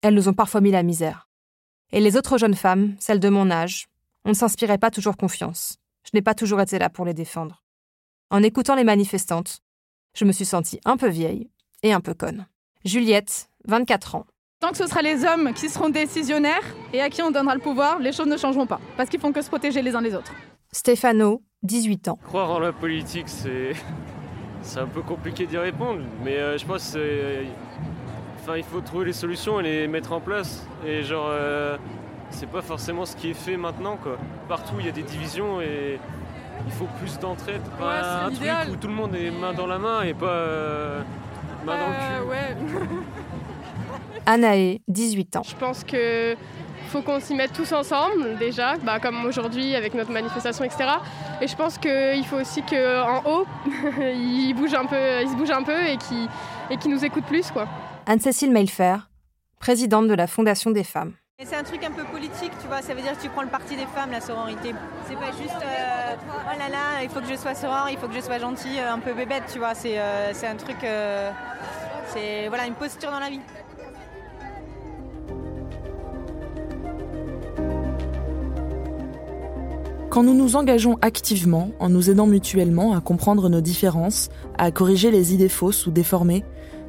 elles 0.00 0.14
nous 0.14 0.26
ont 0.26 0.32
parfois 0.32 0.62
mis 0.62 0.70
la 0.70 0.82
misère. 0.82 1.28
Et 1.92 2.00
les 2.00 2.16
autres 2.16 2.38
jeunes 2.38 2.54
femmes, 2.54 2.96
celles 2.98 3.20
de 3.20 3.28
mon 3.28 3.50
âge, 3.50 3.88
on 4.24 4.30
ne 4.30 4.34
s'inspirait 4.34 4.78
pas 4.78 4.90
toujours 4.90 5.18
confiance. 5.18 5.76
Je 6.04 6.12
n'ai 6.14 6.22
pas 6.22 6.34
toujours 6.34 6.62
été 6.62 6.78
là 6.78 6.88
pour 6.88 7.04
les 7.04 7.12
défendre. 7.12 7.62
En 8.30 8.42
écoutant 8.42 8.74
les 8.74 8.84
manifestantes, 8.84 9.58
je 10.14 10.24
me 10.24 10.32
suis 10.32 10.46
sentie 10.46 10.80
un 10.86 10.96
peu 10.96 11.08
vieille 11.08 11.50
et 11.82 11.92
un 11.92 12.00
peu 12.00 12.14
conne. 12.14 12.46
Juliette, 12.86 13.50
24 13.66 14.14
ans. 14.14 14.26
Tant 14.60 14.70
que 14.70 14.78
ce 14.78 14.86
sera 14.86 15.02
les 15.02 15.26
hommes 15.26 15.52
qui 15.52 15.68
seront 15.68 15.90
décisionnaires 15.90 16.74
et 16.94 17.02
à 17.02 17.10
qui 17.10 17.20
on 17.20 17.30
donnera 17.30 17.54
le 17.54 17.60
pouvoir, 17.60 17.98
les 17.98 18.12
choses 18.12 18.28
ne 18.28 18.38
changeront 18.38 18.66
pas, 18.66 18.80
parce 18.96 19.10
qu'ils 19.10 19.20
font 19.20 19.32
que 19.32 19.42
se 19.42 19.48
protéger 19.48 19.82
les 19.82 19.94
uns 19.94 20.00
les 20.00 20.14
autres. 20.14 20.32
Stéphano, 20.72 21.42
18 21.64 22.08
ans. 22.08 22.18
Croire 22.24 22.50
en 22.50 22.60
la 22.60 22.72
politique, 22.72 23.28
c'est 23.28 23.74
c'est 24.62 24.80
un 24.80 24.86
peu 24.86 25.02
compliqué 25.02 25.46
d'y 25.46 25.58
répondre, 25.58 26.00
mais 26.24 26.36
euh, 26.36 26.58
je 26.58 26.64
pense 26.64 26.92
qu'il 26.92 27.00
enfin, 28.42 28.56
il 28.56 28.64
faut 28.64 28.80
trouver 28.80 29.06
les 29.06 29.12
solutions 29.12 29.60
et 29.60 29.62
les 29.62 29.88
mettre 29.88 30.12
en 30.12 30.20
place. 30.20 30.66
Et 30.86 31.02
genre, 31.02 31.28
euh, 31.28 31.76
c'est 32.30 32.48
pas 32.48 32.62
forcément 32.62 33.06
ce 33.06 33.16
qui 33.16 33.30
est 33.30 33.34
fait 33.34 33.56
maintenant. 33.56 33.96
Quoi. 33.96 34.16
Partout, 34.48 34.74
il 34.78 34.86
y 34.86 34.88
a 34.88 34.92
des 34.92 35.02
divisions 35.02 35.60
et 35.60 35.98
il 36.66 36.72
faut 36.72 36.88
plus 36.98 37.18
d'entraide. 37.18 37.62
Pas 37.78 38.26
un 38.26 38.30
truc 38.30 38.48
où 38.72 38.76
tout 38.76 38.88
le 38.88 38.94
monde 38.94 39.14
est 39.14 39.30
main 39.30 39.52
dans 39.52 39.66
la 39.66 39.78
main 39.78 40.02
et 40.02 40.14
pas 40.14 40.26
euh, 40.26 41.02
main 41.64 41.76
dans 41.78 41.88
le 41.88 41.94
cul. 41.94 42.28
Ouais. 42.28 42.88
Anaé, 44.26 44.82
18 44.88 45.36
ans. 45.36 45.42
Je 45.48 45.56
pense 45.56 45.84
que 45.84 46.36
faut 46.90 47.02
qu'on 47.02 47.20
s'y 47.20 47.34
mette 47.34 47.52
tous 47.52 47.72
ensemble 47.72 48.36
déjà, 48.38 48.76
bah, 48.78 48.98
comme 48.98 49.24
aujourd'hui 49.24 49.74
avec 49.76 49.94
notre 49.94 50.10
manifestation, 50.10 50.64
etc. 50.64 50.84
Et 51.40 51.46
je 51.46 51.56
pense 51.56 51.78
qu'il 51.78 52.24
faut 52.26 52.36
aussi 52.36 52.62
qu'en 52.62 53.22
haut, 53.24 53.46
ils, 54.00 54.52
bougent 54.54 54.74
un 54.74 54.86
peu, 54.86 55.22
ils 55.22 55.28
se 55.28 55.36
bougent 55.36 55.52
un 55.52 55.62
peu 55.62 55.86
et 55.86 55.96
qu'ils 55.96 56.28
et 56.70 56.76
qui 56.76 56.88
nous 56.88 57.04
écoutent 57.04 57.26
plus. 57.26 57.50
quoi. 57.50 57.66
Anne-Cécile 58.06 58.50
Mailfer, 58.50 58.96
présidente 59.58 60.08
de 60.08 60.14
la 60.14 60.26
Fondation 60.26 60.70
des 60.70 60.84
femmes. 60.84 61.12
C'est 61.42 61.56
un 61.56 61.62
truc 61.62 61.82
un 61.84 61.90
peu 61.90 62.04
politique, 62.04 62.52
tu 62.60 62.66
vois, 62.66 62.82
ça 62.82 62.92
veut 62.92 63.00
dire 63.00 63.16
que 63.16 63.22
tu 63.22 63.30
prends 63.30 63.42
le 63.42 63.48
parti 63.48 63.74
des 63.74 63.86
femmes, 63.86 64.10
la 64.10 64.20
sororité. 64.20 64.74
C'est 65.08 65.14
pas 65.14 65.32
juste, 65.32 65.62
euh, 65.62 66.14
oh 66.28 66.58
là 66.58 66.68
là, 66.68 67.02
il 67.02 67.08
faut 67.08 67.20
que 67.20 67.26
je 67.26 67.34
sois 67.34 67.54
soror, 67.54 67.88
il 67.90 67.96
faut 67.96 68.08
que 68.08 68.14
je 68.14 68.20
sois 68.20 68.38
gentille, 68.38 68.78
un 68.78 68.98
peu 68.98 69.14
bébête, 69.14 69.44
tu 69.50 69.58
vois, 69.58 69.74
c'est 69.74 69.98
euh, 69.98 70.32
un 70.42 70.56
truc, 70.56 70.76
euh, 70.84 71.30
c'est 72.08 72.48
voilà, 72.48 72.66
une 72.66 72.74
posture 72.74 73.10
dans 73.10 73.20
la 73.20 73.30
vie. 73.30 73.40
Quand 80.10 80.24
nous 80.24 80.34
nous 80.34 80.56
engageons 80.56 80.98
activement 81.02 81.70
en 81.78 81.88
nous 81.88 82.10
aidant 82.10 82.26
mutuellement 82.26 82.94
à 82.94 83.00
comprendre 83.00 83.48
nos 83.48 83.60
différences, 83.60 84.28
à 84.58 84.72
corriger 84.72 85.12
les 85.12 85.34
idées 85.34 85.48
fausses 85.48 85.86
ou 85.86 85.92
déformées, 85.92 86.44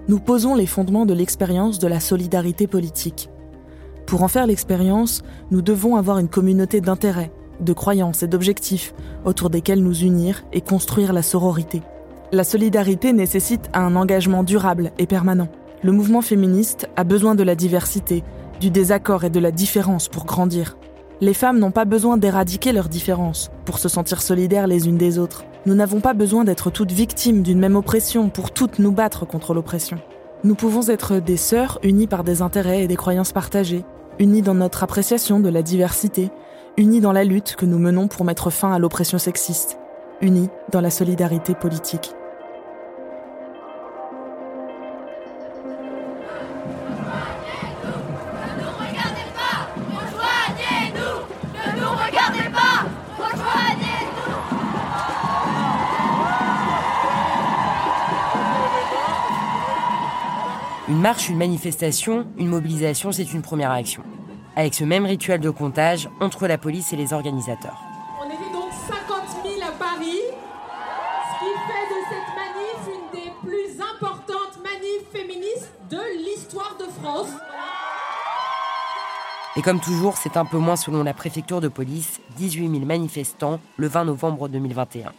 nous 0.07 0.19
posons 0.19 0.55
les 0.55 0.65
fondements 0.65 1.05
de 1.05 1.13
l'expérience 1.13 1.77
de 1.77 1.85
la 1.85 1.99
solidarité 1.99 2.65
politique. 2.65 3.29
Pour 4.07 4.23
en 4.23 4.27
faire 4.27 4.47
l'expérience, 4.47 5.21
nous 5.51 5.61
devons 5.61 5.97
avoir 5.97 6.17
une 6.17 6.29
communauté 6.29 6.81
d'intérêts, 6.81 7.31
de 7.59 7.73
croyances 7.73 8.23
et 8.23 8.27
d'objectifs 8.27 8.95
autour 9.23 9.51
desquels 9.51 9.83
nous 9.83 9.99
unir 9.99 10.43
et 10.51 10.61
construire 10.61 11.13
la 11.13 11.21
sororité. 11.21 11.83
La 12.31 12.43
solidarité 12.43 13.13
nécessite 13.13 13.69
un 13.75 13.95
engagement 13.95 14.43
durable 14.43 14.93
et 14.97 15.05
permanent. 15.05 15.49
Le 15.83 15.91
mouvement 15.91 16.23
féministe 16.23 16.89
a 16.95 17.03
besoin 17.03 17.35
de 17.35 17.43
la 17.43 17.53
diversité, 17.53 18.23
du 18.59 18.71
désaccord 18.71 19.25
et 19.25 19.29
de 19.29 19.39
la 19.39 19.51
différence 19.51 20.07
pour 20.07 20.25
grandir. 20.25 20.75
Les 21.23 21.35
femmes 21.35 21.59
n'ont 21.59 21.69
pas 21.69 21.85
besoin 21.85 22.17
d'éradiquer 22.17 22.73
leurs 22.73 22.89
différences 22.89 23.51
pour 23.65 23.77
se 23.77 23.87
sentir 23.87 24.23
solidaires 24.23 24.65
les 24.65 24.87
unes 24.87 24.97
des 24.97 25.19
autres. 25.19 25.45
Nous 25.67 25.75
n'avons 25.75 25.99
pas 25.99 26.15
besoin 26.15 26.43
d'être 26.43 26.71
toutes 26.71 26.91
victimes 26.91 27.43
d'une 27.43 27.59
même 27.59 27.75
oppression 27.75 28.29
pour 28.29 28.49
toutes 28.49 28.79
nous 28.79 28.91
battre 28.91 29.27
contre 29.27 29.53
l'oppression. 29.53 29.99
Nous 30.43 30.55
pouvons 30.55 30.89
être 30.89 31.19
des 31.19 31.37
sœurs 31.37 31.77
unies 31.83 32.07
par 32.07 32.23
des 32.23 32.41
intérêts 32.41 32.81
et 32.81 32.87
des 32.87 32.95
croyances 32.95 33.33
partagées, 33.33 33.85
unies 34.17 34.41
dans 34.41 34.55
notre 34.55 34.81
appréciation 34.81 35.39
de 35.39 35.49
la 35.49 35.61
diversité, 35.61 36.31
unies 36.75 37.01
dans 37.01 37.13
la 37.13 37.23
lutte 37.23 37.55
que 37.55 37.67
nous 37.67 37.77
menons 37.77 38.07
pour 38.07 38.25
mettre 38.25 38.49
fin 38.49 38.73
à 38.73 38.79
l'oppression 38.79 39.19
sexiste, 39.19 39.77
unies 40.21 40.49
dans 40.71 40.81
la 40.81 40.89
solidarité 40.89 41.53
politique. 41.53 42.15
Une 60.91 60.99
marche, 60.99 61.29
une 61.29 61.37
manifestation, 61.37 62.27
une 62.37 62.49
mobilisation, 62.49 63.13
c'est 63.13 63.31
une 63.31 63.41
première 63.41 63.71
action. 63.71 64.03
Avec 64.57 64.73
ce 64.73 64.83
même 64.83 65.05
rituel 65.05 65.39
de 65.39 65.49
comptage 65.49 66.09
entre 66.19 66.47
la 66.47 66.57
police 66.57 66.91
et 66.91 66.97
les 66.97 67.13
organisateurs. 67.13 67.81
On 68.21 68.25
était 68.25 68.51
donc 68.51 68.69
50 68.89 69.23
000 69.41 69.55
à 69.65 69.71
Paris, 69.71 70.19
ce 70.19 71.39
qui 71.39 71.51
fait 71.65 71.87
de 71.87 71.99
cette 72.09 72.35
manif 72.35 72.89
une 72.89 73.21
des 73.21 73.31
plus 73.41 73.81
importantes 73.81 74.59
manifs 74.61 75.07
féministes 75.13 75.71
de 75.89 76.01
l'histoire 76.25 76.75
de 76.77 76.83
France. 77.01 77.29
Et 79.55 79.61
comme 79.61 79.79
toujours, 79.79 80.17
c'est 80.17 80.35
un 80.35 80.43
peu 80.43 80.57
moins 80.57 80.75
selon 80.75 81.03
la 81.03 81.13
préfecture 81.13 81.61
de 81.61 81.69
police, 81.69 82.19
18 82.35 82.69
000 82.69 82.85
manifestants 82.85 83.61
le 83.77 83.87
20 83.87 84.03
novembre 84.03 84.49
2021. 84.49 85.13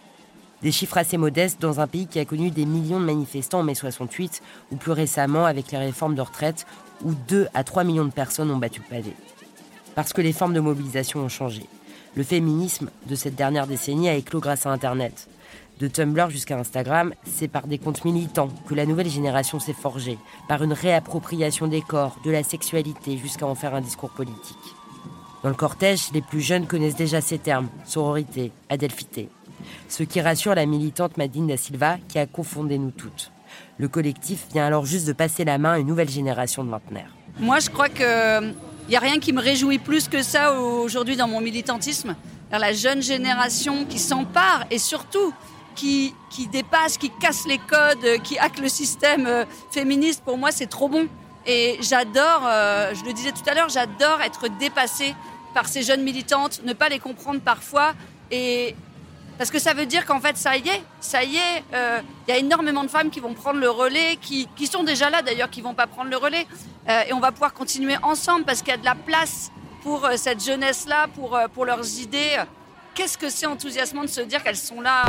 Des 0.62 0.70
chiffres 0.70 0.96
assez 0.96 1.16
modestes 1.16 1.60
dans 1.60 1.80
un 1.80 1.88
pays 1.88 2.06
qui 2.06 2.20
a 2.20 2.24
connu 2.24 2.50
des 2.50 2.66
millions 2.66 3.00
de 3.00 3.04
manifestants 3.04 3.60
en 3.60 3.62
mai 3.64 3.74
68 3.74 4.42
ou 4.70 4.76
plus 4.76 4.92
récemment 4.92 5.44
avec 5.44 5.72
les 5.72 5.78
réformes 5.78 6.14
de 6.14 6.20
retraite 6.20 6.66
où 7.04 7.14
2 7.14 7.48
à 7.52 7.64
3 7.64 7.82
millions 7.82 8.04
de 8.04 8.12
personnes 8.12 8.50
ont 8.50 8.58
battu 8.58 8.80
le 8.80 8.96
pavé. 8.96 9.12
Parce 9.96 10.12
que 10.12 10.22
les 10.22 10.32
formes 10.32 10.54
de 10.54 10.60
mobilisation 10.60 11.20
ont 11.20 11.28
changé. 11.28 11.64
Le 12.14 12.22
féminisme 12.22 12.90
de 13.08 13.16
cette 13.16 13.34
dernière 13.34 13.66
décennie 13.66 14.08
a 14.08 14.14
éclos 14.14 14.38
grâce 14.38 14.64
à 14.64 14.70
Internet. 14.70 15.28
De 15.80 15.88
Tumblr 15.88 16.30
jusqu'à 16.30 16.56
Instagram, 16.56 17.12
c'est 17.24 17.48
par 17.48 17.66
des 17.66 17.78
comptes 17.78 18.04
militants 18.04 18.50
que 18.68 18.74
la 18.76 18.86
nouvelle 18.86 19.08
génération 19.08 19.58
s'est 19.58 19.72
forgée, 19.72 20.18
par 20.46 20.62
une 20.62 20.74
réappropriation 20.74 21.66
des 21.66 21.82
corps, 21.82 22.18
de 22.24 22.30
la 22.30 22.44
sexualité, 22.44 23.18
jusqu'à 23.18 23.48
en 23.48 23.56
faire 23.56 23.74
un 23.74 23.80
discours 23.80 24.10
politique. 24.10 24.76
Dans 25.42 25.48
le 25.48 25.56
cortège, 25.56 26.12
les 26.12 26.22
plus 26.22 26.40
jeunes 26.40 26.68
connaissent 26.68 26.94
déjà 26.94 27.20
ces 27.20 27.38
termes 27.38 27.68
sororité, 27.84 28.52
adelphité, 28.68 29.28
ce 29.88 30.02
qui 30.02 30.20
rassure 30.20 30.54
la 30.54 30.66
militante 30.66 31.16
Madine 31.16 31.46
da 31.46 31.56
Silva 31.56 31.96
qui 32.08 32.18
a 32.18 32.26
confondé 32.26 32.78
nous 32.78 32.90
toutes. 32.90 33.32
Le 33.78 33.88
collectif 33.88 34.46
vient 34.52 34.66
alors 34.66 34.86
juste 34.86 35.06
de 35.06 35.12
passer 35.12 35.44
la 35.44 35.58
main 35.58 35.72
à 35.72 35.78
une 35.78 35.86
nouvelle 35.86 36.10
génération 36.10 36.64
de 36.64 36.70
vingtenaires. 36.70 37.14
Moi, 37.38 37.58
je 37.60 37.70
crois 37.70 37.88
qu'il 37.88 38.54
n'y 38.88 38.96
a 38.96 39.00
rien 39.00 39.18
qui 39.18 39.32
me 39.32 39.40
réjouit 39.40 39.78
plus 39.78 40.08
que 40.08 40.22
ça 40.22 40.54
aujourd'hui 40.54 41.16
dans 41.16 41.28
mon 41.28 41.40
militantisme. 41.40 42.14
La 42.50 42.72
jeune 42.72 43.02
génération 43.02 43.86
qui 43.86 43.98
s'empare 43.98 44.66
et 44.70 44.78
surtout 44.78 45.32
qui, 45.74 46.14
qui 46.30 46.46
dépasse, 46.48 46.98
qui 46.98 47.10
casse 47.20 47.46
les 47.46 47.58
codes, 47.58 48.22
qui 48.22 48.38
hack 48.38 48.58
le 48.58 48.68
système 48.68 49.26
euh, 49.26 49.44
féministe, 49.70 50.22
pour 50.22 50.36
moi, 50.36 50.50
c'est 50.52 50.66
trop 50.66 50.88
bon. 50.88 51.06
Et 51.46 51.78
j'adore, 51.80 52.42
euh, 52.46 52.92
je 52.94 53.04
le 53.04 53.12
disais 53.12 53.32
tout 53.32 53.42
à 53.46 53.54
l'heure, 53.54 53.68
j'adore 53.68 54.20
être 54.20 54.48
dépassée 54.60 55.14
par 55.54 55.66
ces 55.66 55.82
jeunes 55.82 56.02
militantes, 56.02 56.60
ne 56.64 56.72
pas 56.72 56.88
les 56.88 56.98
comprendre 56.98 57.40
parfois 57.40 57.94
et, 58.30 58.74
parce 59.38 59.50
que 59.50 59.58
ça 59.58 59.74
veut 59.74 59.86
dire 59.86 60.06
qu'en 60.06 60.20
fait, 60.20 60.36
ça 60.36 60.56
y 60.56 60.68
est, 60.68 60.82
ça 61.00 61.24
y 61.24 61.36
est, 61.36 61.64
euh, 61.74 62.00
il 62.26 62.30
y 62.32 62.36
a 62.36 62.38
énormément 62.38 62.84
de 62.84 62.88
femmes 62.88 63.10
qui 63.10 63.20
vont 63.20 63.34
prendre 63.34 63.58
le 63.58 63.70
relais, 63.70 64.16
qui, 64.20 64.46
sont 64.66 64.84
déjà 64.84 65.10
là 65.10 65.22
d'ailleurs, 65.22 65.50
qui 65.50 65.60
vont 65.60 65.74
pas 65.74 65.86
prendre 65.86 66.10
le 66.10 66.16
relais. 66.16 66.46
Euh, 66.88 67.02
et 67.08 67.12
on 67.12 67.20
va 67.20 67.32
pouvoir 67.32 67.52
continuer 67.52 67.96
ensemble 68.02 68.44
parce 68.44 68.60
qu'il 68.60 68.70
y 68.70 68.74
a 68.74 68.78
de 68.78 68.84
la 68.84 68.94
place 68.94 69.50
pour 69.82 70.04
euh, 70.04 70.16
cette 70.16 70.44
jeunesse-là, 70.44 71.08
pour, 71.14 71.38
pour 71.54 71.64
leurs 71.64 71.98
idées. 71.98 72.36
Qu'est-ce 72.94 73.16
que 73.18 73.30
c'est 73.30 73.46
enthousiasmant 73.46 74.02
de 74.02 74.08
se 74.08 74.20
dire 74.20 74.42
qu'elles 74.42 74.56
sont 74.56 74.80
là? 74.80 75.04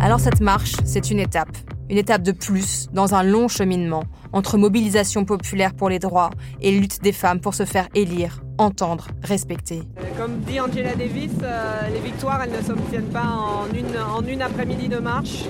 Alors 0.00 0.20
cette 0.20 0.40
marche, 0.40 0.72
c'est 0.84 1.10
une 1.10 1.20
étape 1.20 1.67
une 1.90 1.98
étape 1.98 2.22
de 2.22 2.32
plus 2.32 2.88
dans 2.92 3.14
un 3.14 3.22
long 3.22 3.48
cheminement 3.48 4.04
entre 4.32 4.58
mobilisation 4.58 5.24
populaire 5.24 5.74
pour 5.74 5.88
les 5.88 5.98
droits 5.98 6.30
et 6.60 6.70
lutte 6.70 7.02
des 7.02 7.12
femmes 7.12 7.40
pour 7.40 7.54
se 7.54 7.64
faire 7.64 7.88
élire, 7.94 8.42
entendre, 8.58 9.08
respecter. 9.22 9.82
Comme 10.16 10.40
dit 10.40 10.60
Angela 10.60 10.94
Davis, 10.94 11.30
euh, 11.42 11.88
les 11.92 12.00
victoires, 12.00 12.42
elles 12.42 12.52
ne 12.52 12.62
s'obtiennent 12.62 13.10
pas 13.10 13.24
en 13.24 13.66
une, 13.74 13.98
en 13.98 14.26
une 14.26 14.42
après-midi 14.42 14.88
de 14.88 14.98
marche. 14.98 15.44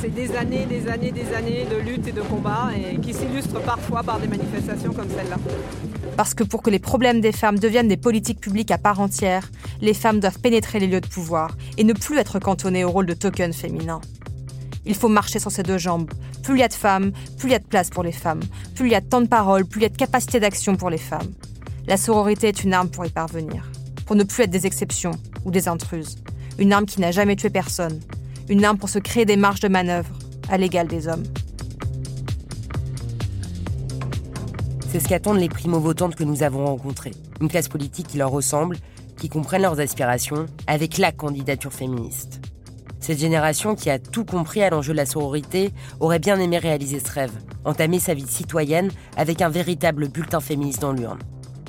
C'est 0.00 0.14
des 0.14 0.34
années, 0.36 0.66
des 0.66 0.88
années, 0.88 1.12
des 1.12 1.32
années 1.34 1.66
de 1.70 1.76
lutte 1.76 2.08
et 2.08 2.12
de 2.12 2.22
combat 2.22 2.70
et 2.76 2.98
qui 2.98 3.14
s'illustrent 3.14 3.60
parfois 3.60 4.02
par 4.02 4.18
des 4.18 4.26
manifestations 4.26 4.92
comme 4.92 5.08
celle-là. 5.08 5.36
Parce 6.16 6.34
que 6.34 6.44
pour 6.44 6.62
que 6.62 6.70
les 6.70 6.80
problèmes 6.80 7.20
des 7.20 7.32
femmes 7.32 7.58
deviennent 7.58 7.88
des 7.88 7.96
politiques 7.96 8.40
publiques 8.40 8.70
à 8.70 8.78
part 8.78 9.00
entière, 9.00 9.50
les 9.80 9.94
femmes 9.94 10.20
doivent 10.20 10.40
pénétrer 10.40 10.80
les 10.80 10.88
lieux 10.88 11.00
de 11.00 11.06
pouvoir 11.06 11.56
et 11.78 11.84
ne 11.84 11.92
plus 11.92 12.18
être 12.18 12.38
cantonnées 12.38 12.84
au 12.84 12.90
rôle 12.90 13.06
de 13.06 13.14
token 13.14 13.52
féminin. 13.52 14.00
Il 14.84 14.94
faut 14.94 15.08
marcher 15.08 15.38
sur 15.38 15.50
ses 15.50 15.62
deux 15.62 15.78
jambes. 15.78 16.10
Plus 16.42 16.56
il 16.56 16.60
y 16.60 16.64
a 16.64 16.68
de 16.68 16.74
femmes, 16.74 17.12
plus 17.38 17.48
il 17.48 17.52
y 17.52 17.54
a 17.54 17.58
de 17.58 17.66
place 17.66 17.90
pour 17.90 18.02
les 18.02 18.12
femmes. 18.12 18.40
Plus 18.74 18.88
il 18.88 18.92
y 18.92 18.94
a 18.94 19.00
de 19.00 19.08
temps 19.08 19.20
de 19.20 19.28
parole, 19.28 19.64
plus 19.64 19.80
il 19.80 19.82
y 19.84 19.86
a 19.86 19.90
de 19.90 19.96
capacité 19.96 20.40
d'action 20.40 20.76
pour 20.76 20.90
les 20.90 20.98
femmes. 20.98 21.32
La 21.86 21.96
sororité 21.96 22.48
est 22.48 22.64
une 22.64 22.74
arme 22.74 22.88
pour 22.88 23.06
y 23.06 23.10
parvenir. 23.10 23.70
Pour 24.06 24.16
ne 24.16 24.24
plus 24.24 24.44
être 24.44 24.50
des 24.50 24.66
exceptions 24.66 25.12
ou 25.44 25.50
des 25.50 25.68
intruses. 25.68 26.16
Une 26.58 26.72
arme 26.72 26.86
qui 26.86 27.00
n'a 27.00 27.12
jamais 27.12 27.36
tué 27.36 27.50
personne. 27.50 28.00
Une 28.48 28.64
arme 28.64 28.78
pour 28.78 28.88
se 28.88 28.98
créer 28.98 29.24
des 29.24 29.36
marges 29.36 29.60
de 29.60 29.68
manœuvre 29.68 30.10
à 30.48 30.58
l'égal 30.58 30.88
des 30.88 31.08
hommes. 31.08 31.24
C'est 34.90 35.00
ce 35.00 35.08
qu'attendent 35.08 35.38
les 35.38 35.48
primo-votantes 35.48 36.16
que 36.16 36.24
nous 36.24 36.42
avons 36.42 36.66
rencontrées. 36.66 37.14
Une 37.40 37.48
classe 37.48 37.68
politique 37.68 38.08
qui 38.08 38.18
leur 38.18 38.30
ressemble, 38.30 38.76
qui 39.16 39.28
comprennent 39.28 39.62
leurs 39.62 39.80
aspirations, 39.80 40.46
avec 40.66 40.98
la 40.98 41.12
candidature 41.12 41.72
féministe. 41.72 42.40
Cette 43.02 43.18
génération 43.18 43.74
qui 43.74 43.90
a 43.90 43.98
tout 43.98 44.24
compris 44.24 44.62
à 44.62 44.70
l'enjeu 44.70 44.92
de 44.92 44.96
la 44.96 45.06
sororité 45.06 45.72
aurait 45.98 46.20
bien 46.20 46.38
aimé 46.38 46.58
réaliser 46.58 47.00
ce 47.00 47.10
rêve, 47.10 47.32
entamer 47.64 47.98
sa 47.98 48.14
vie 48.14 48.28
citoyenne 48.28 48.92
avec 49.16 49.42
un 49.42 49.48
véritable 49.48 50.06
bulletin 50.06 50.38
féministe 50.38 50.80
dans 50.80 50.92
l'urne. 50.92 51.18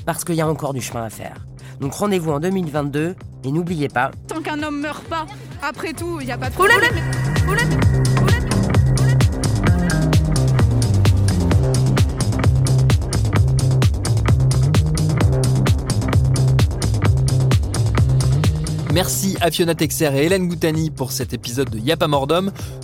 Parce 0.05 0.23
qu'il 0.23 0.35
y 0.35 0.41
a 0.41 0.47
encore 0.47 0.75
du 0.75 0.81
chemin 0.81 1.03
à 1.03 1.09
faire. 1.09 1.47
Donc 1.79 1.93
rendez-vous 1.93 2.31
en 2.31 2.39
2022 2.39 3.15
et 3.45 3.51
n'oubliez 3.51 3.87
pas. 3.89 4.11
Tant 4.27 4.43
qu'un 4.43 4.61
homme 4.61 4.79
meurt 4.79 5.03
pas, 5.05 5.25
après 5.63 5.93
tout, 5.93 6.19
il 6.21 6.27
n'y 6.27 6.31
a 6.31 6.37
pas 6.37 6.51
de 6.51 6.53
problème. 6.53 6.79
problème. 7.43 8.12
Merci 18.93 19.35
à 19.41 19.49
Fiona 19.49 19.73
Texer 19.73 20.11
et 20.15 20.25
Hélène 20.25 20.47
Goutani 20.47 20.91
pour 20.91 21.11
cet 21.11 21.33
épisode 21.33 21.67
de 21.71 21.79
Y'a 21.79 21.97
pas 21.97 22.07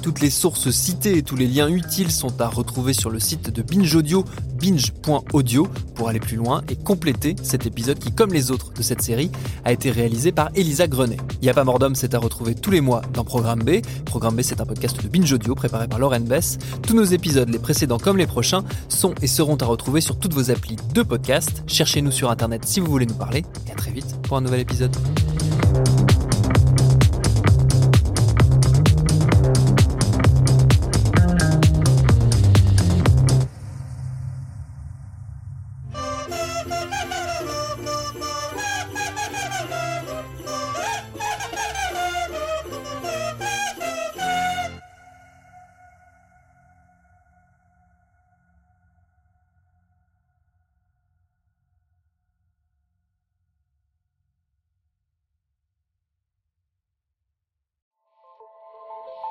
Toutes 0.02 0.22
les 0.22 0.32
sources 0.32 0.72
citées 0.72 1.20
et 1.20 1.22
tous 1.22 1.36
les 1.36 1.46
liens 1.46 1.68
utiles 1.70 2.10
sont 2.10 2.42
à 2.42 2.48
retrouver 2.48 2.94
sur 2.94 3.12
le 3.12 3.20
site 3.20 3.52
de 3.52 3.62
Binge 3.62 3.94
Audio, 3.94 4.26
binge.audio, 4.60 5.68
pour 5.94 6.10
aller 6.10 6.20
plus 6.20 6.36
loin 6.36 6.64
et 6.68 6.76
compléter 6.76 7.36
cet 7.44 7.68
épisode 7.68 8.00
qui, 8.00 8.12
comme 8.12 8.34
les 8.34 8.50
autres 8.50 8.74
de 8.74 8.82
cette 8.82 9.04
série, 9.04 9.30
a 9.66 9.72
été 9.72 9.92
réalisé 9.92 10.32
par 10.32 10.50
Elisa 10.56 10.88
Grenet. 10.88 11.20
Y'a 11.44 11.54
pas 11.54 11.64
c'est 11.94 12.16
à 12.16 12.18
retrouver 12.18 12.56
tous 12.56 12.72
les 12.72 12.82
mois 12.82 13.04
dans 13.14 13.24
Programme 13.24 13.62
B. 13.62 13.82
Programme 14.06 14.36
B, 14.36 14.42
c'est 14.42 14.62
un 14.62 14.66
podcast 14.66 15.00
de 15.04 15.08
Binge 15.08 15.32
Audio 15.32 15.54
préparé 15.54 15.88
par 15.88 16.00
Lauren 16.00 16.22
Bess. 16.22 16.58
Tous 16.82 16.96
nos 16.96 17.04
épisodes, 17.04 17.50
les 17.50 17.60
précédents 17.60 18.00
comme 18.00 18.18
les 18.18 18.26
prochains, 18.26 18.64
sont 18.88 19.14
et 19.22 19.28
seront 19.28 19.58
à 19.58 19.66
retrouver 19.66 20.02
sur 20.02 20.18
toutes 20.18 20.34
vos 20.34 20.50
applis 20.50 20.78
de 20.92 21.04
podcast. 21.04 21.62
Cherchez-nous 21.68 22.12
sur 22.12 22.32
Internet 22.32 22.66
si 22.66 22.80
vous 22.80 22.90
voulez 22.90 23.06
nous 23.06 23.14
parler 23.14 23.46
et 23.68 23.72
à 23.72 23.76
très 23.76 23.92
vite 23.92 24.20
pour 24.24 24.38
un 24.38 24.42
nouvel 24.42 24.62
épisode. 24.62 24.96